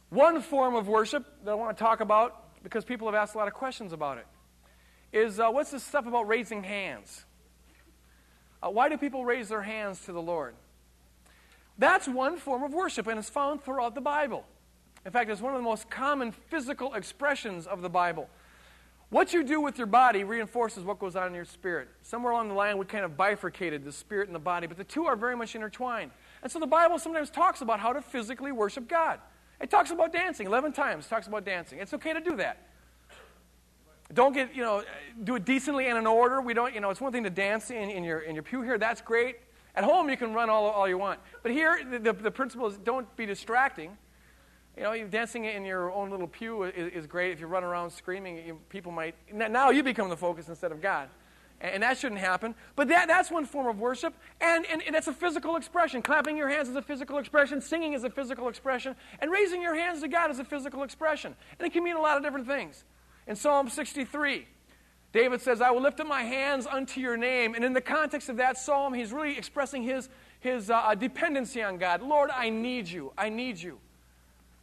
One 0.08 0.40
form 0.40 0.74
of 0.74 0.88
worship 0.88 1.26
that 1.44 1.50
I 1.50 1.54
want 1.56 1.76
to 1.76 1.84
talk 1.84 2.00
about, 2.00 2.62
because 2.62 2.86
people 2.86 3.06
have 3.06 3.14
asked 3.14 3.34
a 3.34 3.38
lot 3.38 3.48
of 3.48 3.52
questions 3.52 3.92
about 3.92 4.16
it, 4.16 4.26
is 5.12 5.38
uh, 5.38 5.50
what's 5.50 5.72
this 5.72 5.82
stuff 5.84 6.06
about 6.06 6.26
raising 6.26 6.62
hands? 6.62 7.26
Uh, 8.62 8.70
why 8.70 8.88
do 8.88 8.96
people 8.96 9.26
raise 9.26 9.50
their 9.50 9.60
hands 9.60 10.00
to 10.06 10.12
the 10.12 10.22
Lord? 10.22 10.54
That's 11.76 12.08
one 12.08 12.38
form 12.38 12.62
of 12.62 12.72
worship, 12.72 13.08
and 13.08 13.18
it's 13.18 13.28
found 13.28 13.62
throughout 13.62 13.94
the 13.94 14.00
Bible. 14.00 14.46
In 15.04 15.12
fact, 15.12 15.28
it's 15.28 15.42
one 15.42 15.52
of 15.52 15.58
the 15.58 15.68
most 15.68 15.90
common 15.90 16.32
physical 16.32 16.94
expressions 16.94 17.66
of 17.66 17.82
the 17.82 17.90
Bible. 17.90 18.30
What 19.10 19.32
you 19.32 19.44
do 19.44 19.60
with 19.60 19.78
your 19.78 19.86
body 19.86 20.24
reinforces 20.24 20.82
what 20.82 20.98
goes 20.98 21.14
on 21.14 21.28
in 21.28 21.34
your 21.34 21.44
spirit. 21.44 21.88
Somewhere 22.02 22.32
along 22.32 22.48
the 22.48 22.54
line, 22.54 22.76
we 22.76 22.84
kind 22.86 23.04
of 23.04 23.16
bifurcated 23.16 23.84
the 23.84 23.92
spirit 23.92 24.28
and 24.28 24.34
the 24.34 24.40
body, 24.40 24.66
but 24.66 24.76
the 24.76 24.84
two 24.84 25.06
are 25.06 25.14
very 25.14 25.36
much 25.36 25.54
intertwined. 25.54 26.10
And 26.42 26.50
so 26.50 26.58
the 26.58 26.66
Bible 26.66 26.98
sometimes 26.98 27.30
talks 27.30 27.60
about 27.60 27.78
how 27.78 27.92
to 27.92 28.02
physically 28.02 28.50
worship 28.50 28.88
God. 28.88 29.20
It 29.60 29.70
talks 29.70 29.90
about 29.90 30.12
dancing 30.12 30.46
11 30.46 30.72
times, 30.72 31.06
talks 31.06 31.28
about 31.28 31.44
dancing. 31.44 31.78
It's 31.78 31.94
okay 31.94 32.12
to 32.12 32.20
do 32.20 32.36
that. 32.36 32.66
Don't 34.12 34.32
get, 34.32 34.54
you 34.54 34.62
know, 34.62 34.84
do 35.24 35.36
it 35.36 35.44
decently 35.44 35.86
and 35.86 35.98
in 35.98 36.06
order. 36.06 36.40
We 36.40 36.54
don't, 36.54 36.74
you 36.74 36.80
know, 36.80 36.90
it's 36.90 37.00
one 37.00 37.12
thing 37.12 37.24
to 37.24 37.30
dance 37.30 37.70
in, 37.70 37.90
in, 37.90 38.04
your, 38.04 38.20
in 38.20 38.34
your 38.34 38.42
pew 38.42 38.62
here. 38.62 38.78
That's 38.78 39.00
great. 39.00 39.36
At 39.74 39.84
home, 39.84 40.08
you 40.08 40.16
can 40.16 40.32
run 40.32 40.48
all, 40.48 40.66
all 40.66 40.88
you 40.88 40.98
want. 40.98 41.20
But 41.42 41.52
here, 41.52 41.80
the, 41.90 41.98
the, 41.98 42.12
the 42.12 42.30
principle 42.30 42.66
is 42.66 42.76
don't 42.78 43.14
be 43.16 43.26
distracting. 43.26 43.96
You 44.76 44.82
know, 44.82 45.06
dancing 45.06 45.46
in 45.46 45.64
your 45.64 45.90
own 45.90 46.10
little 46.10 46.28
pew 46.28 46.64
is, 46.64 46.92
is 46.92 47.06
great. 47.06 47.32
If 47.32 47.40
you 47.40 47.46
run 47.46 47.64
around 47.64 47.90
screaming, 47.90 48.46
you, 48.46 48.60
people 48.68 48.92
might. 48.92 49.14
Now 49.32 49.70
you 49.70 49.82
become 49.82 50.10
the 50.10 50.16
focus 50.16 50.48
instead 50.48 50.70
of 50.70 50.82
God. 50.82 51.08
And, 51.62 51.74
and 51.74 51.82
that 51.82 51.96
shouldn't 51.96 52.20
happen. 52.20 52.54
But 52.74 52.88
that, 52.88 53.08
that's 53.08 53.30
one 53.30 53.46
form 53.46 53.68
of 53.68 53.78
worship. 53.80 54.14
And, 54.40 54.66
and, 54.70 54.82
and 54.82 54.94
that's 54.94 55.08
a 55.08 55.14
physical 55.14 55.56
expression. 55.56 56.02
Clapping 56.02 56.36
your 56.36 56.50
hands 56.50 56.68
is 56.68 56.76
a 56.76 56.82
physical 56.82 57.16
expression. 57.16 57.62
Singing 57.62 57.94
is 57.94 58.04
a 58.04 58.10
physical 58.10 58.48
expression. 58.48 58.96
And 59.20 59.30
raising 59.30 59.62
your 59.62 59.74
hands 59.74 60.02
to 60.02 60.08
God 60.08 60.30
is 60.30 60.38
a 60.40 60.44
physical 60.44 60.82
expression. 60.82 61.34
And 61.58 61.66
it 61.66 61.72
can 61.72 61.82
mean 61.82 61.96
a 61.96 62.00
lot 62.02 62.18
of 62.18 62.22
different 62.22 62.46
things. 62.46 62.84
In 63.26 63.34
Psalm 63.34 63.70
63, 63.70 64.46
David 65.12 65.40
says, 65.40 65.62
I 65.62 65.70
will 65.70 65.80
lift 65.80 66.00
up 66.00 66.06
my 66.06 66.22
hands 66.22 66.66
unto 66.66 67.00
your 67.00 67.16
name. 67.16 67.54
And 67.54 67.64
in 67.64 67.72
the 67.72 67.80
context 67.80 68.28
of 68.28 68.36
that 68.36 68.58
psalm, 68.58 68.92
he's 68.92 69.10
really 69.10 69.38
expressing 69.38 69.82
his, 69.82 70.10
his 70.40 70.68
uh, 70.68 70.94
dependency 70.94 71.62
on 71.62 71.78
God. 71.78 72.02
Lord, 72.02 72.30
I 72.30 72.50
need 72.50 72.88
you. 72.88 73.12
I 73.16 73.30
need 73.30 73.58
you. 73.58 73.78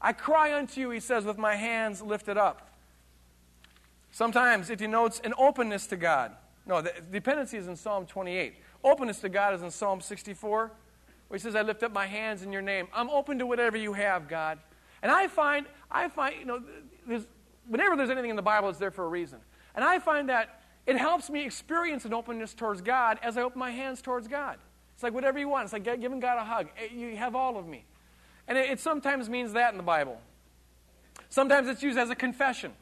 I 0.04 0.12
cry 0.12 0.54
unto 0.54 0.82
you, 0.82 0.90
he 0.90 1.00
says, 1.00 1.24
with 1.24 1.38
my 1.38 1.56
hands 1.56 2.02
lifted 2.02 2.38
up. 2.38 2.70
Sometimes 4.12 4.70
it 4.70 4.78
denotes 4.78 5.22
an 5.22 5.34
openness 5.38 5.88
to 5.88 5.98
God. 5.98 6.34
No, 6.66 6.82
the 6.82 6.94
dependency 7.12 7.58
is 7.58 7.68
in 7.68 7.76
Psalm 7.76 8.06
28. 8.06 8.56
Openness 8.84 9.20
to 9.22 9.30
God 9.30 9.56
is 9.56 9.64
in 9.64 9.72
Psalm 9.72 10.02
64. 10.02 10.72
where 11.28 11.38
he 11.38 11.42
says, 11.42 11.56
I 11.56 11.62
lift 11.62 11.84
up 11.84 11.94
my 11.94 12.06
hands 12.06 12.44
in 12.44 12.52
your 12.52 12.62
name. 12.62 12.88
I'm 12.94 13.10
open 13.10 13.40
to 13.40 13.46
whatever 13.46 13.78
you 13.78 13.94
have, 13.94 14.28
God. 14.28 14.60
And 15.02 15.12
I 15.12 15.28
find, 15.28 15.66
I 15.90 16.10
find, 16.10 16.36
you 16.38 16.46
know, 16.46 16.62
there's, 17.08 17.26
whenever 17.68 17.96
there's 17.96 18.10
anything 18.10 18.30
in 18.30 18.36
the 18.36 18.42
Bible, 18.42 18.70
it's 18.70 18.80
there 18.80 18.92
for 18.92 19.06
a 19.06 19.10
reason. 19.10 19.40
And 19.74 19.84
I 19.84 20.00
find 20.00 20.30
that 20.30 20.62
it 20.86 20.98
helps 20.98 21.30
me 21.30 21.46
experience 21.46 22.04
an 22.06 22.14
openness 22.14 22.54
towards 22.54 22.82
God 22.82 23.20
as 23.24 23.38
I 23.38 23.42
open 23.42 23.60
my 23.60 23.72
hands 23.72 24.02
towards 24.02 24.28
God. 24.28 24.58
It's 24.94 25.04
like 25.04 25.14
whatever 25.14 25.40
you 25.40 25.48
want. 25.48 25.64
It's 25.64 25.74
like 25.74 25.84
giving 25.84 26.20
God 26.20 26.38
a 26.38 26.44
hug. 26.44 26.68
Eh, 26.78 26.94
you 26.94 27.16
have 27.16 27.36
all 27.36 27.58
of 27.58 27.68
me. 27.68 27.86
And 28.48 28.58
it, 28.58 28.72
it 28.72 28.80
sometimes 28.80 29.30
means 29.30 29.54
that 29.54 29.72
in 29.72 29.78
the 29.78 29.84
Bible. 29.84 30.20
Sometimes 31.30 31.68
it's 31.68 31.82
used 31.82 31.98
as 31.98 32.10
a 32.10 32.16
confession. 32.16 32.74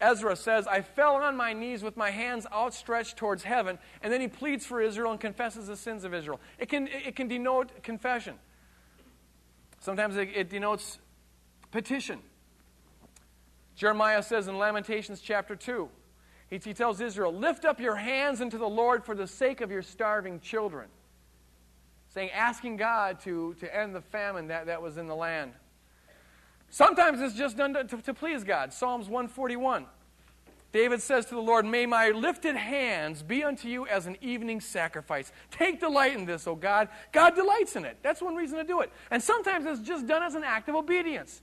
Ezra 0.00 0.36
says, 0.36 0.66
I 0.66 0.82
fell 0.82 1.14
on 1.14 1.36
my 1.36 1.52
knees 1.52 1.82
with 1.82 1.96
my 1.96 2.10
hands 2.10 2.46
outstretched 2.52 3.16
towards 3.16 3.44
heaven, 3.44 3.78
and 4.02 4.12
then 4.12 4.20
he 4.20 4.28
pleads 4.28 4.66
for 4.66 4.80
Israel 4.80 5.12
and 5.12 5.20
confesses 5.20 5.68
the 5.68 5.76
sins 5.76 6.04
of 6.04 6.12
Israel. 6.12 6.40
It 6.58 6.68
can, 6.68 6.88
it 6.88 7.16
can 7.16 7.28
denote 7.28 7.82
confession. 7.82 8.34
Sometimes 9.80 10.16
it, 10.16 10.30
it 10.34 10.50
denotes 10.50 10.98
petition. 11.70 12.18
Jeremiah 13.76 14.22
says 14.22 14.48
in 14.48 14.58
Lamentations 14.58 15.20
chapter 15.20 15.56
2, 15.56 15.88
he, 16.50 16.58
he 16.58 16.74
tells 16.74 17.00
Israel, 17.00 17.32
Lift 17.32 17.64
up 17.64 17.80
your 17.80 17.96
hands 17.96 18.40
unto 18.40 18.58
the 18.58 18.68
Lord 18.68 19.04
for 19.04 19.14
the 19.14 19.26
sake 19.26 19.60
of 19.60 19.70
your 19.70 19.82
starving 19.82 20.40
children. 20.40 20.88
Saying, 22.14 22.30
asking 22.30 22.76
God 22.76 23.18
to, 23.20 23.54
to 23.58 23.76
end 23.76 23.92
the 23.92 24.00
famine 24.00 24.46
that, 24.46 24.66
that 24.66 24.80
was 24.80 24.98
in 24.98 25.08
the 25.08 25.16
land. 25.16 25.52
Sometimes 26.70 27.20
it's 27.20 27.34
just 27.34 27.56
done 27.56 27.74
to, 27.74 27.82
to, 27.82 27.96
to 28.02 28.14
please 28.14 28.44
God. 28.44 28.72
Psalms 28.72 29.08
141. 29.08 29.86
David 30.70 31.02
says 31.02 31.26
to 31.26 31.34
the 31.34 31.40
Lord, 31.40 31.66
May 31.66 31.86
my 31.86 32.10
lifted 32.10 32.54
hands 32.54 33.24
be 33.24 33.42
unto 33.42 33.68
you 33.68 33.86
as 33.88 34.06
an 34.06 34.16
evening 34.20 34.60
sacrifice. 34.60 35.32
Take 35.50 35.80
delight 35.80 36.14
in 36.14 36.24
this, 36.24 36.46
O 36.46 36.54
God. 36.54 36.88
God 37.10 37.34
delights 37.34 37.74
in 37.74 37.84
it. 37.84 37.96
That's 38.02 38.22
one 38.22 38.36
reason 38.36 38.58
to 38.58 38.64
do 38.64 38.80
it. 38.80 38.92
And 39.10 39.20
sometimes 39.20 39.66
it's 39.66 39.86
just 39.86 40.06
done 40.06 40.22
as 40.22 40.36
an 40.36 40.44
act 40.44 40.68
of 40.68 40.76
obedience. 40.76 41.42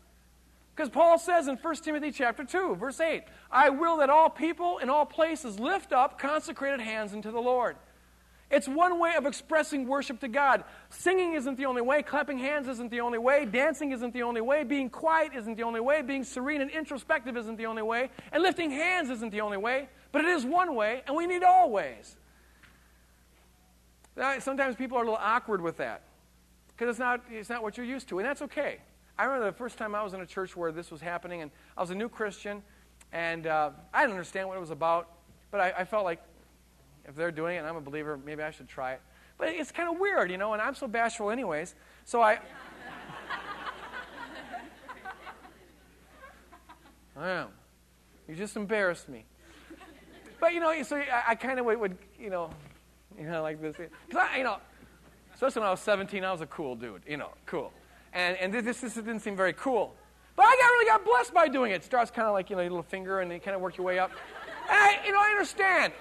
Because 0.73 0.89
Paul 0.89 1.19
says 1.19 1.49
in 1.49 1.57
1 1.57 1.75
Timothy 1.75 2.11
chapter 2.11 2.45
2, 2.45 2.75
verse 2.75 3.01
8, 3.01 3.23
I 3.51 3.69
will 3.69 3.97
that 3.97 4.09
all 4.09 4.29
people 4.29 4.77
in 4.77 4.89
all 4.89 5.05
places 5.05 5.59
lift 5.59 5.91
up 5.91 6.17
consecrated 6.17 6.79
hands 6.79 7.13
unto 7.13 7.29
the 7.29 7.41
Lord. 7.41 7.75
It's 8.51 8.67
one 8.67 8.99
way 8.99 9.13
of 9.15 9.25
expressing 9.25 9.87
worship 9.87 10.19
to 10.19 10.27
God. 10.27 10.65
Singing 10.89 11.33
isn't 11.35 11.55
the 11.55 11.65
only 11.65 11.81
way, 11.81 12.03
clapping 12.03 12.37
hands 12.37 12.67
isn't 12.67 12.91
the 12.91 12.99
only 12.99 13.17
way, 13.17 13.45
dancing 13.45 13.91
isn't 13.93 14.13
the 14.13 14.23
only 14.23 14.41
way, 14.41 14.63
being 14.63 14.89
quiet 14.89 15.31
isn't 15.33 15.55
the 15.55 15.63
only 15.63 15.79
way, 15.79 16.01
being 16.01 16.25
serene 16.25 16.61
and 16.61 16.69
introspective 16.69 17.37
isn't 17.37 17.55
the 17.55 17.65
only 17.65 17.81
way, 17.81 18.09
and 18.33 18.43
lifting 18.43 18.69
hands 18.69 19.09
isn't 19.09 19.29
the 19.29 19.41
only 19.41 19.57
way, 19.57 19.87
but 20.11 20.25
it 20.25 20.27
is 20.27 20.45
one 20.45 20.75
way, 20.75 21.01
and 21.07 21.15
we 21.15 21.27
need 21.27 21.43
all 21.43 21.71
ways. 21.71 22.17
Sometimes 24.39 24.75
people 24.75 24.97
are 24.97 25.03
a 25.03 25.05
little 25.05 25.19
awkward 25.19 25.61
with 25.61 25.77
that 25.77 26.01
because 26.67 26.89
it's 26.89 26.99
not, 26.99 27.21
it's 27.31 27.49
not 27.49 27.63
what 27.63 27.77
you're 27.77 27.85
used 27.85 28.09
to, 28.09 28.19
and 28.19 28.27
that's 28.27 28.41
okay. 28.41 28.79
I 29.17 29.23
remember 29.23 29.45
the 29.45 29.57
first 29.57 29.77
time 29.77 29.95
I 29.95 30.03
was 30.03 30.13
in 30.13 30.19
a 30.19 30.25
church 30.25 30.57
where 30.57 30.71
this 30.73 30.91
was 30.91 30.99
happening, 30.99 31.41
and 31.41 31.51
I 31.77 31.81
was 31.81 31.91
a 31.91 31.95
new 31.95 32.09
Christian, 32.09 32.63
and 33.13 33.47
uh, 33.47 33.69
I 33.93 34.01
didn't 34.01 34.11
understand 34.11 34.49
what 34.49 34.57
it 34.57 34.61
was 34.61 34.71
about, 34.71 35.07
but 35.51 35.61
I, 35.61 35.73
I 35.79 35.85
felt 35.85 36.03
like 36.03 36.21
if 37.07 37.15
they're 37.15 37.31
doing 37.31 37.55
it 37.55 37.59
and 37.59 37.67
I'm 37.67 37.75
a 37.75 37.81
believer, 37.81 38.19
maybe 38.23 38.43
I 38.43 38.51
should 38.51 38.67
try 38.67 38.93
it. 38.93 39.01
But 39.37 39.49
it's 39.49 39.71
kind 39.71 39.89
of 39.89 39.99
weird, 39.99 40.29
you 40.31 40.37
know, 40.37 40.53
and 40.53 40.61
I'm 40.61 40.75
so 40.75 40.87
bashful, 40.87 41.31
anyways. 41.31 41.75
So 42.05 42.21
I. 42.21 42.33
I 47.17 47.29
am. 47.29 47.47
You 48.27 48.35
just 48.35 48.55
embarrassed 48.55 49.09
me. 49.09 49.25
But, 50.39 50.53
you 50.53 50.59
know, 50.59 50.81
so 50.83 50.97
I, 50.97 51.23
I 51.29 51.35
kind 51.35 51.59
of 51.59 51.65
would, 51.65 51.97
you 52.19 52.29
know, 52.29 52.51
you 53.17 53.25
know, 53.25 53.41
like 53.41 53.61
this. 53.61 53.75
Because 53.75 54.27
you 54.37 54.43
know, 54.43 54.57
especially 55.33 55.61
when 55.61 55.67
I 55.67 55.71
was 55.71 55.79
17, 55.81 56.23
I 56.23 56.31
was 56.31 56.41
a 56.41 56.45
cool 56.45 56.75
dude, 56.75 57.01
you 57.07 57.17
know, 57.17 57.29
cool. 57.45 57.71
And, 58.13 58.37
and 58.37 58.53
this, 58.53 58.81
this 58.81 58.93
didn't 58.93 59.21
seem 59.21 59.35
very 59.35 59.53
cool. 59.53 59.95
But 60.35 60.43
I 60.43 60.57
got, 60.59 60.67
really 60.67 60.85
got 60.85 61.05
blessed 61.05 61.33
by 61.33 61.47
doing 61.47 61.71
it. 61.71 61.83
Starts 61.83 62.11
kind 62.11 62.27
of 62.27 62.33
like, 62.33 62.49
you 62.49 62.55
know, 62.55 62.61
your 62.61 62.71
little 62.71 62.83
finger, 62.83 63.19
and 63.19 63.31
you 63.31 63.39
kind 63.39 63.55
of 63.55 63.61
work 63.61 63.77
your 63.77 63.85
way 63.85 63.99
up. 63.99 64.11
I, 64.69 64.99
you 65.05 65.11
know, 65.11 65.19
I 65.19 65.29
understand. 65.29 65.93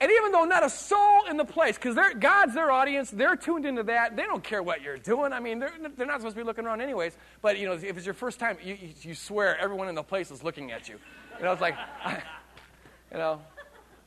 And 0.00 0.12
even 0.12 0.30
though 0.30 0.44
not 0.44 0.64
a 0.64 0.70
soul 0.70 1.24
in 1.28 1.36
the 1.36 1.44
place, 1.44 1.76
because 1.76 1.96
God's 2.20 2.54
their 2.54 2.70
audience, 2.70 3.10
they're 3.10 3.34
tuned 3.34 3.66
into 3.66 3.82
that. 3.84 4.14
They 4.14 4.22
don't 4.22 4.44
care 4.44 4.62
what 4.62 4.80
you're 4.80 4.96
doing. 4.96 5.32
I 5.32 5.40
mean, 5.40 5.58
they're, 5.58 5.72
they're 5.96 6.06
not 6.06 6.20
supposed 6.20 6.36
to 6.36 6.42
be 6.42 6.46
looking 6.46 6.66
around 6.66 6.80
anyways. 6.80 7.16
But, 7.42 7.58
you 7.58 7.66
know, 7.66 7.72
if 7.72 7.96
it's 7.96 8.06
your 8.06 8.14
first 8.14 8.38
time, 8.38 8.58
you, 8.62 8.78
you 9.00 9.14
swear 9.14 9.58
everyone 9.58 9.88
in 9.88 9.96
the 9.96 10.02
place 10.04 10.30
is 10.30 10.44
looking 10.44 10.70
at 10.70 10.88
you. 10.88 10.98
You 11.38 11.44
know, 11.44 11.52
it's 11.52 11.60
like, 11.60 11.76
I, 12.04 12.22
you 13.12 13.18
know, 13.18 13.40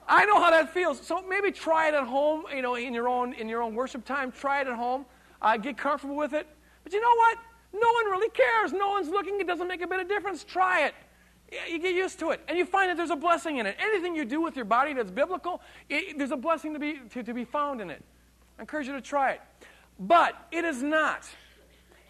I 0.07 0.25
know 0.25 0.41
how 0.41 0.49
that 0.49 0.73
feels. 0.73 1.05
So 1.05 1.21
maybe 1.27 1.51
try 1.51 1.89
it 1.89 1.93
at 1.93 2.05
home, 2.05 2.45
you 2.55 2.61
know, 2.61 2.75
in 2.75 2.93
your 2.93 3.09
own, 3.09 3.33
in 3.33 3.49
your 3.49 3.61
own 3.61 3.75
worship 3.75 4.05
time. 4.05 4.31
Try 4.31 4.61
it 4.61 4.67
at 4.67 4.75
home. 4.75 5.05
Uh, 5.41 5.57
get 5.57 5.77
comfortable 5.77 6.15
with 6.15 6.33
it. 6.33 6.47
But 6.85 6.93
you 6.93 7.01
know 7.01 7.15
what? 7.15 7.37
No 7.73 7.91
one 7.91 8.05
really 8.05 8.29
cares. 8.29 8.71
No 8.71 8.89
one's 8.91 9.09
looking. 9.09 9.41
It 9.41 9.47
doesn't 9.47 9.67
make 9.67 9.81
a 9.81 9.87
bit 9.87 9.99
of 9.99 10.07
difference. 10.07 10.45
Try 10.45 10.85
it. 10.85 10.93
You 11.69 11.79
get 11.79 11.93
used 11.93 12.19
to 12.19 12.29
it. 12.31 12.41
And 12.47 12.57
you 12.57 12.65
find 12.65 12.89
that 12.89 12.97
there's 12.97 13.09
a 13.09 13.15
blessing 13.15 13.57
in 13.57 13.65
it. 13.65 13.75
Anything 13.79 14.15
you 14.15 14.23
do 14.23 14.41
with 14.41 14.55
your 14.55 14.65
body 14.65 14.93
that's 14.93 15.11
biblical, 15.11 15.61
it, 15.89 16.17
there's 16.17 16.31
a 16.31 16.37
blessing 16.37 16.73
to 16.73 16.79
be, 16.79 16.99
to, 17.09 17.23
to 17.23 17.33
be 17.33 17.43
found 17.43 17.81
in 17.81 17.89
it. 17.89 18.03
I 18.57 18.61
encourage 18.61 18.87
you 18.87 18.93
to 18.93 19.01
try 19.01 19.31
it. 19.31 19.41
But 19.99 20.35
it 20.51 20.63
is 20.63 20.81
not. 20.81 21.27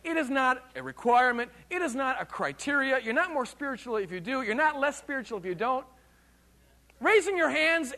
It 0.04 0.18
is 0.18 0.30
not 0.30 0.64
a 0.76 0.84
requirement. 0.84 1.52
It 1.70 1.82
is 1.82 1.96
not 1.96 2.22
a 2.22 2.26
criteria. 2.26 3.00
You're 3.00 3.14
not 3.14 3.32
more 3.32 3.46
spiritual 3.46 3.98
if 3.98 4.12
you 4.12 4.20
do. 4.20 4.42
You're 4.42 4.56
not 4.56 4.80
less 4.80 4.98
spiritual 4.98 5.38
if 5.40 5.46
you 5.46 5.56
don't. 5.56 5.86
Raising 7.00 7.36
your 7.36 7.50
hands 7.50 7.94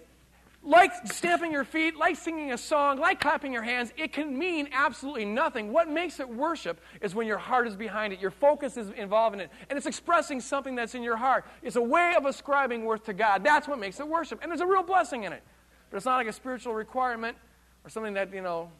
like 0.65 0.91
stamping 1.05 1.51
your 1.51 1.65
feet, 1.65 1.97
like 1.97 2.15
singing 2.15 2.53
a 2.53 2.57
song, 2.57 2.97
like 2.97 3.19
clapping 3.19 3.51
your 3.51 3.63
hands, 3.63 3.91
it 3.97 4.13
can 4.13 4.37
mean 4.37 4.69
absolutely 4.71 5.25
nothing. 5.25 5.73
What 5.73 5.89
makes 5.89 6.21
it 6.21 6.29
worship 6.29 6.79
is 7.01 7.13
when 7.13 7.27
your 7.27 7.37
heart 7.37 7.67
is 7.67 7.75
behind 7.75 8.13
it, 8.13 8.19
your 8.21 8.31
focus 8.31 8.77
is 8.77 8.89
involved 8.91 9.35
in 9.35 9.41
it, 9.41 9.51
and 9.69 9.75
it's 9.75 9.85
expressing 9.85 10.39
something 10.39 10.75
that's 10.75 10.95
in 10.95 11.03
your 11.03 11.17
heart. 11.17 11.45
It's 11.61 11.75
a 11.75 11.81
way 11.81 12.13
of 12.15 12.25
ascribing 12.25 12.85
worth 12.85 13.03
to 13.05 13.13
God. 13.13 13.43
That's 13.43 13.67
what 13.67 13.77
makes 13.77 13.99
it 13.99 14.07
worship. 14.07 14.39
And 14.41 14.49
there's 14.49 14.61
a 14.61 14.65
real 14.65 14.83
blessing 14.83 15.23
in 15.23 15.33
it. 15.33 15.43
But 15.89 15.97
it's 15.97 16.05
not 16.05 16.15
like 16.15 16.27
a 16.27 16.33
spiritual 16.33 16.73
requirement 16.73 17.37
or 17.83 17.89
something 17.89 18.13
that, 18.13 18.33
you 18.33 18.41
know, 18.41 18.71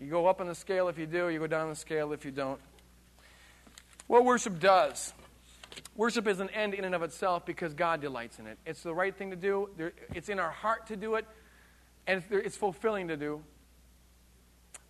you 0.00 0.08
go 0.10 0.26
up 0.26 0.40
on 0.40 0.48
the 0.48 0.54
scale 0.54 0.88
if 0.88 0.98
you 0.98 1.06
do, 1.06 1.28
you 1.28 1.38
go 1.38 1.46
down 1.46 1.68
the 1.68 1.76
scale 1.76 2.12
if 2.12 2.24
you 2.24 2.30
don't. 2.30 2.58
What 4.06 4.24
worship 4.24 4.58
does 4.58 5.12
Worship 5.96 6.26
is 6.26 6.40
an 6.40 6.50
end 6.50 6.74
in 6.74 6.84
and 6.84 6.94
of 6.94 7.02
itself 7.02 7.44
because 7.44 7.74
God 7.74 8.00
delights 8.00 8.38
in 8.38 8.46
it. 8.46 8.58
It's 8.64 8.82
the 8.82 8.94
right 8.94 9.14
thing 9.14 9.30
to 9.30 9.36
do, 9.36 9.68
it's 10.14 10.28
in 10.28 10.38
our 10.38 10.50
heart 10.50 10.86
to 10.86 10.96
do 10.96 11.16
it, 11.16 11.26
and 12.06 12.22
it's 12.30 12.56
fulfilling 12.56 13.08
to 13.08 13.16
do. 13.16 13.42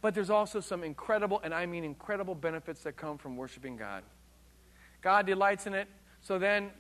But 0.00 0.14
there's 0.14 0.30
also 0.30 0.60
some 0.60 0.82
incredible, 0.82 1.40
and 1.44 1.54
I 1.54 1.66
mean 1.66 1.84
incredible, 1.84 2.34
benefits 2.34 2.82
that 2.82 2.96
come 2.96 3.18
from 3.18 3.36
worshiping 3.36 3.76
God. 3.76 4.02
God 5.00 5.26
delights 5.26 5.66
in 5.66 5.74
it. 5.74 5.88
So 6.24 6.38
then, 6.38 6.70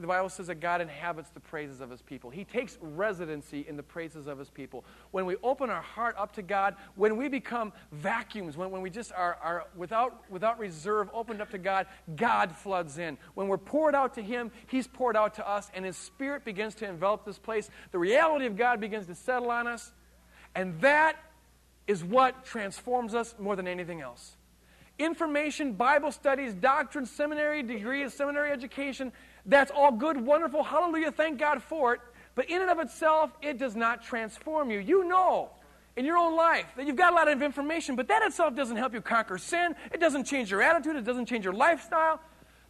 the 0.00 0.08
Bible 0.08 0.28
says 0.28 0.48
that 0.48 0.56
God 0.56 0.80
inhabits 0.80 1.30
the 1.30 1.38
praises 1.38 1.80
of 1.80 1.88
his 1.88 2.02
people. 2.02 2.30
He 2.30 2.42
takes 2.42 2.76
residency 2.80 3.64
in 3.68 3.76
the 3.76 3.82
praises 3.82 4.26
of 4.26 4.40
his 4.40 4.50
people. 4.50 4.84
When 5.12 5.24
we 5.24 5.36
open 5.40 5.70
our 5.70 5.82
heart 5.82 6.16
up 6.18 6.32
to 6.32 6.42
God, 6.42 6.74
when 6.96 7.16
we 7.16 7.28
become 7.28 7.72
vacuums, 7.92 8.56
when, 8.56 8.72
when 8.72 8.82
we 8.82 8.90
just 8.90 9.12
are, 9.12 9.38
are 9.40 9.66
without, 9.76 10.28
without 10.28 10.58
reserve 10.58 11.10
opened 11.14 11.40
up 11.40 11.50
to 11.52 11.58
God, 11.58 11.86
God 12.16 12.56
floods 12.56 12.98
in. 12.98 13.18
When 13.34 13.46
we're 13.46 13.56
poured 13.56 13.94
out 13.94 14.14
to 14.14 14.22
him, 14.22 14.50
he's 14.66 14.88
poured 14.88 15.16
out 15.16 15.34
to 15.34 15.48
us, 15.48 15.70
and 15.74 15.84
his 15.84 15.96
spirit 15.96 16.44
begins 16.44 16.74
to 16.76 16.88
envelop 16.88 17.24
this 17.24 17.38
place. 17.38 17.70
The 17.92 18.00
reality 18.00 18.46
of 18.46 18.56
God 18.56 18.80
begins 18.80 19.06
to 19.06 19.14
settle 19.14 19.52
on 19.52 19.68
us, 19.68 19.92
and 20.56 20.80
that 20.80 21.14
is 21.86 22.02
what 22.02 22.44
transforms 22.44 23.14
us 23.14 23.36
more 23.38 23.54
than 23.54 23.68
anything 23.68 24.00
else 24.00 24.37
information, 24.98 25.72
Bible 25.72 26.12
studies, 26.12 26.54
doctrine, 26.54 27.06
seminary 27.06 27.62
degrees, 27.62 28.14
seminary 28.14 28.50
education. 28.50 29.12
That's 29.46 29.70
all 29.70 29.92
good, 29.92 30.20
wonderful. 30.20 30.62
Hallelujah. 30.62 31.12
Thank 31.12 31.38
God 31.38 31.62
for 31.62 31.94
it. 31.94 32.00
But 32.34 32.50
in 32.50 32.60
and 32.60 32.70
of 32.70 32.78
itself, 32.78 33.30
it 33.42 33.58
does 33.58 33.74
not 33.74 34.02
transform 34.02 34.70
you. 34.70 34.78
You 34.78 35.04
know 35.04 35.50
in 35.96 36.04
your 36.04 36.16
own 36.16 36.36
life 36.36 36.66
that 36.76 36.86
you've 36.86 36.96
got 36.96 37.12
a 37.12 37.16
lot 37.16 37.26
of 37.26 37.42
information, 37.42 37.96
but 37.96 38.06
that 38.06 38.22
itself 38.22 38.54
doesn't 38.54 38.76
help 38.76 38.94
you 38.94 39.00
conquer 39.00 39.36
sin. 39.36 39.74
It 39.92 39.98
doesn't 39.98 40.24
change 40.24 40.50
your 40.50 40.62
attitude. 40.62 40.94
It 40.94 41.04
doesn't 41.04 41.26
change 41.26 41.44
your 41.44 41.54
lifestyle. 41.54 42.20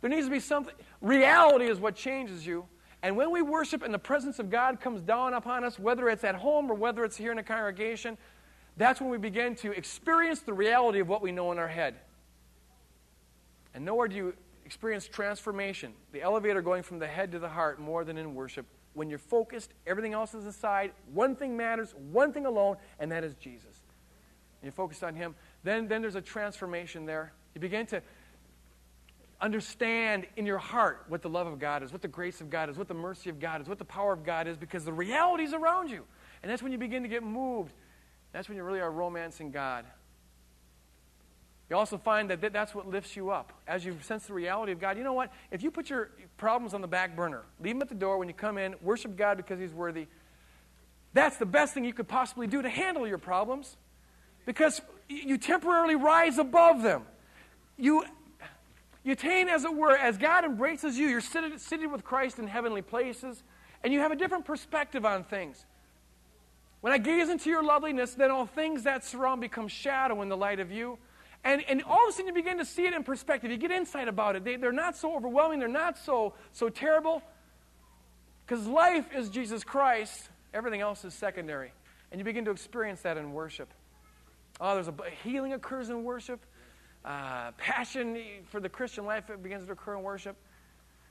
There 0.01 0.09
needs 0.09 0.27
to 0.27 0.31
be 0.31 0.41
something. 0.41 0.75
Reality 1.03 1.67
is 1.67 1.79
what 1.79 1.95
changes 1.95 2.47
you. 2.47 2.64
And 3.03 3.17
when 3.17 3.31
we 3.31 3.43
worship 3.43 3.83
and 3.83 3.93
the 3.93 3.99
presence 3.99 4.38
of 4.38 4.51
God 4.51 4.81
comes 4.81 5.03
down 5.03 5.35
upon 5.35 5.62
us, 5.62 5.79
whether 5.79 6.09
it's 6.09 6.25
at 6.25 6.35
home 6.35 6.71
or 6.71 6.75
whether 6.75 7.05
it's 7.05 7.17
here 7.17 7.31
in 7.31 7.38
a 7.38 7.43
congregation, 7.43 8.17
that's 8.77 9.01
when 9.01 9.11
we 9.11 9.19
begin 9.19 9.55
to 9.57 9.73
experience 9.73 10.41
the 10.41 10.53
reality 10.53 11.01
of 11.01 11.09
what 11.09 11.21
we 11.21 11.31
know 11.31 11.53
in 11.53 11.59
our 11.59 11.69
head. 11.69 11.97
And 13.74 13.85
nowhere 13.85 14.09
do 14.09 14.16
you 14.16 14.35
experience 14.64 15.07
transformation, 15.07 15.92
the 16.12 16.20
elevator 16.22 16.61
going 16.61 16.83
from 16.83 16.98
the 16.98 17.07
head 17.07 17.33
to 17.33 17.38
the 17.38 17.48
heart, 17.48 17.81
more 17.81 18.04
than 18.04 18.18
in 18.18 18.35
worship. 18.35 18.66
When 18.94 19.09
you're 19.09 19.18
focused, 19.18 19.72
everything 19.87 20.12
else 20.12 20.35
is 20.35 20.44
aside. 20.44 20.92
One 21.12 21.37
thing 21.37 21.57
matters, 21.57 21.94
one 22.11 22.33
thing 22.33 22.46
alone, 22.46 22.76
and 22.98 23.11
that 23.12 23.24
is 23.24 23.35
Jesus. 23.35 23.64
And 23.64 24.64
you're 24.64 24.72
focused 24.72 25.04
on 25.04 25.14
Him. 25.14 25.35
Then, 25.62 25.88
then 25.88 26.02
there's 26.02 26.16
a 26.16 26.20
transformation 26.20 27.07
there. 27.07 27.33
You 27.54 27.61
begin 27.61 27.87
to 27.87 28.02
understand 29.40 30.26
in 30.37 30.44
your 30.46 30.59
heart 30.59 31.04
what 31.09 31.22
the 31.22 31.28
love 31.28 31.46
of 31.46 31.59
God 31.59 31.83
is, 31.83 31.92
what 31.92 32.02
the 32.02 32.09
grace 32.09 32.40
of 32.40 32.50
God 32.50 32.68
is, 32.68 32.76
what 32.76 32.88
the 32.88 32.94
mercy 32.94 33.31
of 33.31 33.38
God 33.38 33.61
is, 33.61 33.68
what 33.68 33.78
the 33.78 33.85
power 33.85 34.12
of 34.12 34.24
God 34.24 34.48
is, 34.48 34.57
because 34.57 34.85
the 34.85 34.92
reality 34.92 35.44
is 35.44 35.52
around 35.54 35.90
you. 35.90 36.04
And 36.42 36.50
that's 36.50 36.62
when 36.62 36.72
you 36.72 36.78
begin 36.78 37.02
to 37.02 37.09
get 37.09 37.22
moved 37.22 37.72
That's 38.33 38.48
when 38.48 38.57
you 38.57 38.64
really 38.64 38.81
are 38.81 38.90
romancing 38.90 39.50
God. 39.50 39.85
You 41.70 41.76
also 41.76 41.98
find 41.98 42.31
that 42.31 42.40
that's 42.52 42.74
what 42.74 42.88
lifts 42.88 43.14
you 43.14 43.31
up. 43.31 43.52
As 43.66 43.85
you 43.85 43.96
sense 44.00 44.26
the 44.26 44.33
reality 44.33 44.72
of 44.72 44.81
God, 44.81 44.96
you 44.96 45.04
know 45.04 45.12
what? 45.12 45.31
If 45.50 45.62
you 45.62 45.70
put 45.70 45.90
your 45.90 46.11
problems 46.38 46.72
on 46.72 46.81
the 46.81 46.88
back 46.88 47.14
burner, 47.14 47.42
leave 47.61 47.74
them 47.74 47.83
at 47.83 47.88
the 47.88 47.94
door 47.94 48.16
when 48.18 48.28
you 48.28 48.35
come 48.35 48.57
in, 48.57 48.74
worship 48.81 49.16
God 49.16 49.37
because 49.37 49.61
He's 49.61 49.74
worthy, 49.74 50.07
that's 51.12 51.37
the 51.37 51.46
best 51.46 51.74
thing 51.74 51.85
you 51.85 51.92
could 51.92 52.09
possibly 52.09 52.46
do 52.46 52.62
to 52.62 52.68
handle 52.68 53.07
your 53.07 53.18
problems 53.18 53.76
because 54.46 54.81
you 55.09 55.37
temporarily 55.37 55.94
rise 55.94 56.38
above 56.38 56.83
them. 56.83 57.02
You, 57.76 58.04
you 59.04 59.12
attain, 59.12 59.48
as 59.48 59.64
it 59.64 59.74
were, 59.74 59.96
as 59.96 60.16
God 60.16 60.44
embraces 60.44 60.98
you, 60.98 61.09
you're 61.09 61.20
seated, 61.20 61.61
seated 61.61 61.92
with 61.92 62.04
Christ 62.04 62.38
in 62.38 62.46
heavenly 62.46 62.83
places, 62.83 63.42
and 63.85 63.92
you 63.92 64.00
have 64.00 64.11
a 64.11 64.16
different 64.16 64.44
perspective 64.44 65.04
on 65.04 65.24
things. 65.24 65.64
When 66.81 66.92
I 66.92 66.98
gaze 66.98 67.28
into 67.28 67.50
your 67.50 67.62
loveliness, 67.62 68.14
then 68.14 68.31
all 68.31 68.46
things 68.46 68.85
that 68.85 69.04
surround 69.04 69.40
become 69.40 69.68
shadow 69.68 70.22
in 70.22 70.28
the 70.28 70.37
light 70.37 70.61
of 70.61 70.70
you. 70.70 70.98
And, 71.44 71.62
and 71.68 71.83
all 71.85 72.05
of 72.05 72.09
a 72.09 72.12
sudden 72.12 72.27
you 72.27 72.35
begin 72.35 72.59
to 72.59 72.64
see 72.64 72.87
it 72.87 72.92
in 72.92 73.05
perspective. 73.05 73.51
You 73.51 73.57
get 73.57 73.70
insight 73.70 74.09
about 74.09 74.37
it. 74.37 74.44
They, 74.44 74.57
they're 74.57 74.72
not 74.72 74.96
so 74.96 75.14
overwhelming, 75.14 75.59
they're 75.59 75.68
not 75.68 75.98
so, 75.98 76.35
so 76.53 76.68
terrible. 76.68 77.22
Because 78.46 78.66
life 78.66 79.07
is 79.14 79.29
Jesus 79.29 79.62
Christ, 79.62 80.29
everything 80.55 80.81
else 80.81 81.05
is 81.05 81.14
secondary. 81.14 81.72
And 82.11 82.18
you 82.18 82.24
begin 82.24 82.44
to 82.46 82.51
experience 82.51 83.03
that 83.03 83.16
in 83.16 83.33
worship. 83.33 83.68
Oh, 84.61 84.74
there's 84.74 84.88
a 84.88 84.94
healing 85.22 85.53
occurs 85.53 85.90
in 85.90 86.03
worship. 86.03 86.40
Uh, 87.05 87.53
passion 87.53 88.18
for 88.51 88.59
the 88.61 88.68
Christian 88.68 89.05
life 89.07 89.31
it 89.31 89.42
begins 89.42 89.66
to 89.66 89.72
occur 89.72 89.96
in 89.96 90.03
worship. 90.03 90.37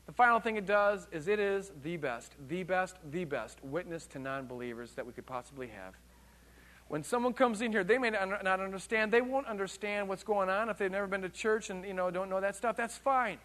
The 0.07 0.13
final 0.13 0.39
thing 0.39 0.55
it 0.55 0.65
does 0.65 1.07
is 1.11 1.27
it 1.27 1.39
is 1.39 1.71
the 1.83 1.97
best, 1.97 2.33
the 2.47 2.63
best, 2.63 2.97
the 3.11 3.25
best 3.25 3.63
witness 3.63 4.07
to 4.07 4.19
non 4.19 4.47
believers 4.47 4.93
that 4.93 5.05
we 5.05 5.13
could 5.13 5.25
possibly 5.25 5.67
have. 5.67 5.95
When 6.89 7.04
someone 7.04 7.34
comes 7.34 7.62
in 7.62 7.71
here, 7.71 7.84
they 7.84 7.97
may 7.97 8.10
not 8.10 8.60
understand. 8.60 9.12
They 9.12 9.21
won't 9.21 9.47
understand 9.47 10.08
what's 10.08 10.23
going 10.23 10.50
on 10.50 10.69
if 10.69 10.78
they've 10.78 10.91
never 10.91 11.08
been 11.08 11.21
to 11.21 11.30
church 11.30 11.69
and 11.69 11.86
you 11.86 11.93
know 11.93 12.10
don't 12.12 12.30
know 12.30 12.39
that 12.39 12.56
stuff. 12.56 12.78
That's 12.78 12.97
fine. 12.97 13.39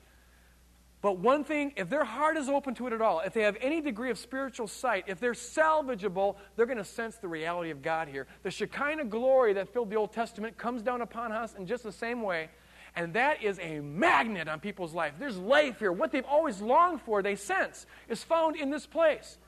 But 1.01 1.19
one 1.19 1.43
thing, 1.43 1.73
if 1.77 1.91
their 1.91 2.05
heart 2.05 2.37
is 2.37 2.49
open 2.49 2.77
to 2.77 2.87
it 2.87 2.93
at 2.93 3.03
all, 3.03 3.19
if 3.21 3.35
they 3.35 3.43
have 3.43 3.57
any 3.61 3.81
degree 3.81 4.11
of 4.11 4.19
spiritual 4.19 4.69
sight, 4.69 5.05
if 5.09 5.19
they're 5.19 5.33
salvageable, 5.33 6.37
they're 6.55 6.67
going 6.67 6.79
to 6.79 6.85
sense 6.85 7.17
the 7.17 7.27
reality 7.27 7.71
of 7.71 7.83
God 7.83 8.07
here. 8.07 8.29
The 8.45 8.53
Shekinah 8.53 9.07
glory 9.07 9.53
that 9.55 9.73
filled 9.73 9.91
the 9.91 9.97
Old 9.97 10.13
Testament 10.13 10.57
comes 10.57 10.81
down 10.81 11.01
upon 11.01 11.33
us 11.33 11.55
in 11.55 11.67
just 11.67 11.83
the 11.83 11.91
same 11.91 12.23
way. 12.23 12.51
And 12.95 13.15
that 13.15 13.43
is 13.43 13.59
a 13.59 13.81
magnet 13.81 14.47
on 14.47 14.61
people's 14.61 14.95
life. 14.95 15.15
There's 15.19 15.39
life 15.39 15.81
here. 15.81 15.91
What 15.91 16.13
they've 16.13 16.25
always 16.25 16.61
longed 16.61 17.01
for, 17.01 17.21
they 17.21 17.35
sense, 17.35 17.87
is 18.09 18.23
found 18.23 18.55
in 18.55 18.71
this 18.71 18.87
place. 18.87 19.39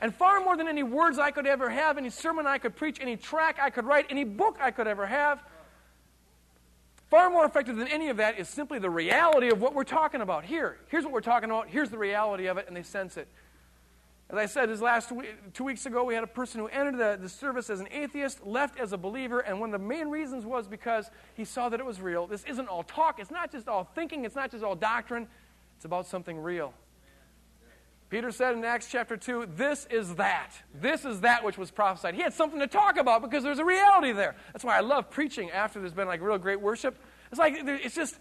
And 0.00 0.14
far 0.14 0.40
more 0.40 0.56
than 0.56 0.68
any 0.68 0.82
words 0.82 1.18
I 1.18 1.30
could 1.30 1.46
ever 1.46 1.68
have, 1.70 1.98
any 1.98 2.10
sermon 2.10 2.46
I 2.46 2.58
could 2.58 2.76
preach, 2.76 2.98
any 3.00 3.16
track 3.16 3.58
I 3.60 3.70
could 3.70 3.84
write, 3.84 4.06
any 4.10 4.24
book 4.24 4.56
I 4.60 4.70
could 4.70 4.86
ever 4.86 5.06
have, 5.06 5.42
far 7.10 7.30
more 7.30 7.44
effective 7.44 7.76
than 7.76 7.88
any 7.88 8.08
of 8.08 8.18
that 8.18 8.38
is 8.38 8.48
simply 8.48 8.78
the 8.78 8.90
reality 8.90 9.48
of 9.48 9.60
what 9.60 9.74
we're 9.74 9.84
talking 9.84 10.20
about. 10.20 10.44
Here, 10.44 10.78
here's 10.88 11.04
what 11.04 11.12
we're 11.12 11.20
talking 11.20 11.50
about, 11.50 11.68
here's 11.68 11.90
the 11.90 11.98
reality 11.98 12.46
of 12.46 12.58
it, 12.58 12.66
and 12.68 12.76
they 12.76 12.82
sense 12.82 13.16
it. 13.16 13.26
As 14.30 14.36
I 14.36 14.44
said, 14.44 14.68
this 14.68 14.82
last 14.82 15.10
week, 15.10 15.54
two 15.54 15.64
weeks 15.64 15.86
ago, 15.86 16.04
we 16.04 16.14
had 16.14 16.22
a 16.22 16.28
person 16.28 16.60
who 16.60 16.66
entered 16.66 16.98
the, 16.98 17.18
the 17.20 17.30
service 17.30 17.70
as 17.70 17.80
an 17.80 17.88
atheist, 17.90 18.46
left 18.46 18.78
as 18.78 18.92
a 18.92 18.98
believer, 18.98 19.40
and 19.40 19.58
one 19.58 19.72
of 19.72 19.80
the 19.80 19.86
main 19.86 20.08
reasons 20.08 20.44
was 20.44 20.68
because 20.68 21.10
he 21.34 21.46
saw 21.46 21.70
that 21.70 21.80
it 21.80 21.86
was 21.86 21.98
real. 21.98 22.26
This 22.26 22.44
isn't 22.44 22.68
all 22.68 22.82
talk, 22.82 23.18
it's 23.18 23.30
not 23.30 23.50
just 23.50 23.68
all 23.68 23.84
thinking, 23.94 24.26
it's 24.26 24.36
not 24.36 24.50
just 24.50 24.62
all 24.62 24.76
doctrine, 24.76 25.26
it's 25.76 25.86
about 25.86 26.06
something 26.06 26.38
real. 26.38 26.74
Peter 28.10 28.30
said 28.30 28.54
in 28.54 28.64
Acts 28.64 28.88
chapter 28.90 29.18
2, 29.18 29.48
this 29.54 29.86
is 29.90 30.14
that. 30.14 30.52
This 30.74 31.04
is 31.04 31.20
that 31.20 31.44
which 31.44 31.58
was 31.58 31.70
prophesied. 31.70 32.14
He 32.14 32.22
had 32.22 32.32
something 32.32 32.58
to 32.58 32.66
talk 32.66 32.96
about 32.96 33.20
because 33.20 33.44
there's 33.44 33.58
a 33.58 33.64
reality 33.64 34.12
there. 34.12 34.34
That's 34.52 34.64
why 34.64 34.78
I 34.78 34.80
love 34.80 35.10
preaching 35.10 35.50
after 35.50 35.78
there's 35.78 35.92
been 35.92 36.08
like 36.08 36.22
real 36.22 36.38
great 36.38 36.60
worship. 36.60 36.96
It's 37.30 37.38
like, 37.38 37.54
it's 37.58 37.94
just, 37.94 38.18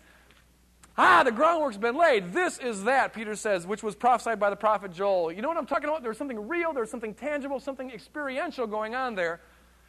ah, 0.97 1.23
the 1.23 1.31
groundwork's 1.31 1.77
been 1.77 1.95
laid. 1.95 2.33
This 2.33 2.57
is 2.57 2.83
that, 2.83 3.13
Peter 3.13 3.33
says, 3.35 3.65
which 3.65 3.81
was 3.81 3.95
prophesied 3.95 4.41
by 4.41 4.49
the 4.49 4.57
prophet 4.57 4.91
Joel. 4.91 5.31
You 5.31 5.41
know 5.41 5.47
what 5.47 5.57
I'm 5.57 5.65
talking 5.65 5.87
about? 5.87 6.03
There's 6.03 6.17
something 6.17 6.49
real, 6.49 6.73
there's 6.73 6.91
something 6.91 7.13
tangible, 7.13 7.61
something 7.61 7.89
experiential 7.89 8.67
going 8.67 8.93
on 8.93 9.15
there. 9.15 9.39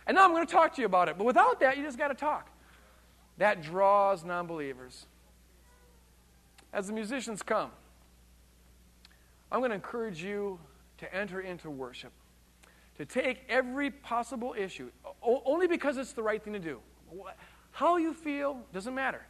And 0.06 0.14
now 0.14 0.24
I'm 0.24 0.30
going 0.30 0.46
to 0.46 0.52
talk 0.52 0.76
to 0.76 0.80
you 0.80 0.86
about 0.86 1.08
it. 1.08 1.18
But 1.18 1.24
without 1.24 1.58
that, 1.58 1.76
you 1.76 1.82
just 1.82 1.98
got 1.98 2.08
to 2.08 2.14
talk. 2.14 2.50
That 3.38 3.62
draws 3.62 4.24
non 4.24 4.46
believers. 4.46 5.06
As 6.72 6.86
the 6.86 6.92
musicians 6.92 7.42
come, 7.42 7.70
I'm 9.50 9.60
going 9.60 9.70
to 9.70 9.74
encourage 9.74 10.22
you 10.22 10.58
to 10.98 11.14
enter 11.14 11.40
into 11.40 11.70
worship, 11.70 12.12
to 12.96 13.06
take 13.06 13.40
every 13.48 13.90
possible 13.90 14.54
issue, 14.56 14.90
only 15.22 15.66
because 15.66 15.96
it's 15.96 16.12
the 16.12 16.22
right 16.22 16.42
thing 16.42 16.52
to 16.52 16.58
do. 16.58 16.80
How 17.70 17.96
you 17.96 18.12
feel 18.12 18.60
doesn't 18.72 18.94
matter. 18.94 19.22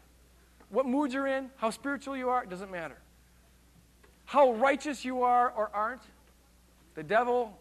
What 0.70 0.87
mood 0.87 1.12
you're 1.12 1.26
in, 1.26 1.50
how 1.57 1.70
spiritual 1.70 2.16
you 2.16 2.28
are, 2.31 2.44
doesn't 2.44 2.70
matter. 2.70 2.96
How 4.24 4.52
righteous 4.52 5.04
you 5.04 5.22
are 5.22 5.50
or 5.50 5.70
aren't, 5.72 6.02
the 6.94 7.02
devil 7.02 7.59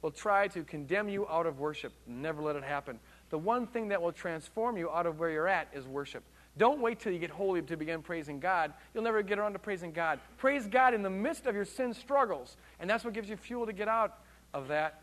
will 0.00 0.10
try 0.10 0.48
to 0.48 0.62
condemn 0.62 1.08
you 1.08 1.26
out 1.28 1.46
of 1.46 1.58
worship. 1.58 1.92
Never 2.06 2.40
let 2.40 2.56
it 2.56 2.64
happen. 2.64 2.98
The 3.30 3.38
one 3.38 3.66
thing 3.66 3.88
that 3.88 4.00
will 4.00 4.12
transform 4.12 4.76
you 4.76 4.90
out 4.90 5.06
of 5.06 5.18
where 5.18 5.30
you're 5.30 5.48
at 5.48 5.68
is 5.74 5.86
worship. 5.86 6.22
Don't 6.58 6.80
wait 6.80 7.00
till 7.00 7.12
you 7.12 7.18
get 7.18 7.30
holy 7.30 7.60
to 7.62 7.76
begin 7.76 8.02
praising 8.02 8.40
God. 8.40 8.72
You'll 8.94 9.04
never 9.04 9.22
get 9.22 9.38
around 9.38 9.52
to 9.52 9.58
praising 9.58 9.92
God. 9.92 10.20
Praise 10.38 10.66
God 10.66 10.94
in 10.94 11.02
the 11.02 11.10
midst 11.10 11.46
of 11.46 11.54
your 11.54 11.66
sin 11.66 11.92
struggles, 11.92 12.56
and 12.80 12.88
that's 12.88 13.04
what 13.04 13.12
gives 13.12 13.28
you 13.28 13.36
fuel 13.36 13.66
to 13.66 13.74
get 13.74 13.88
out 13.88 14.18
of 14.54 14.68
that. 14.68 15.02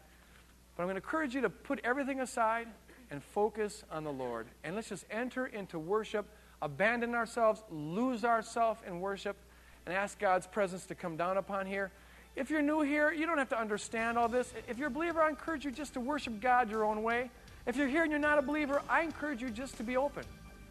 But 0.75 0.83
I'm 0.83 0.87
going 0.87 0.95
to 0.95 1.03
encourage 1.03 1.35
you 1.35 1.41
to 1.41 1.49
put 1.49 1.79
everything 1.83 2.21
aside 2.21 2.67
and 3.11 3.23
focus 3.23 3.83
on 3.91 4.03
the 4.03 4.11
Lord. 4.11 4.47
And 4.63 4.75
let's 4.75 4.89
just 4.89 5.05
enter 5.11 5.45
into 5.45 5.77
worship, 5.77 6.25
abandon 6.61 7.13
ourselves, 7.13 7.61
lose 7.69 8.25
ourselves 8.25 8.81
in 8.87 8.99
worship, 8.99 9.37
and 9.85 9.93
ask 9.93 10.17
God's 10.17 10.47
presence 10.47 10.87
to 10.87 10.95
come 10.95 11.17
down 11.17 11.37
upon 11.37 11.67
here. 11.67 11.91
If 12.35 12.49
you're 12.49 12.63
new 12.63 12.81
here, 12.81 13.11
you 13.11 13.27
don't 13.27 13.37
have 13.37 13.49
to 13.49 13.59
understand 13.59 14.17
all 14.17 14.27
this. 14.27 14.51
If 14.67 14.79
you're 14.79 14.87
a 14.87 14.91
believer, 14.91 15.21
I 15.21 15.29
encourage 15.29 15.65
you 15.65 15.69
just 15.69 15.93
to 15.93 15.99
worship 15.99 16.41
God 16.41 16.71
your 16.71 16.83
own 16.83 17.03
way. 17.03 17.29
If 17.67 17.75
you're 17.75 17.87
here 17.87 18.01
and 18.01 18.09
you're 18.09 18.19
not 18.19 18.39
a 18.39 18.41
believer, 18.41 18.81
I 18.89 19.03
encourage 19.03 19.43
you 19.43 19.51
just 19.51 19.77
to 19.77 19.83
be 19.83 19.97
open 19.97 20.23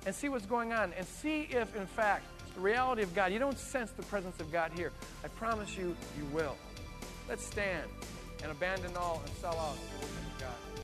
and 0.07 0.15
see 0.15 0.29
what's 0.29 0.47
going 0.47 0.73
on 0.73 0.93
and 0.97 1.07
see 1.07 1.49
if, 1.51 1.75
in 1.77 1.87
fact, 1.87 2.25
the 2.55 2.61
reality 2.61 3.03
of 3.03 3.15
God, 3.15 3.33
you 3.33 3.39
don't 3.39 3.59
sense 3.59 3.91
the 3.93 4.03
presence 4.03 4.39
of 4.41 4.53
God 4.53 4.73
here. 4.75 4.93
I 5.25 5.29
promise 5.29 5.77
you, 5.77 5.97
you 6.19 6.25
will. 6.33 6.57
Let's 7.29 7.45
stand 7.45 7.89
and 8.43 8.51
abandon 8.51 8.97
all 8.97 9.23
and 9.25 9.35
sell 9.37 9.59
out. 9.59 9.77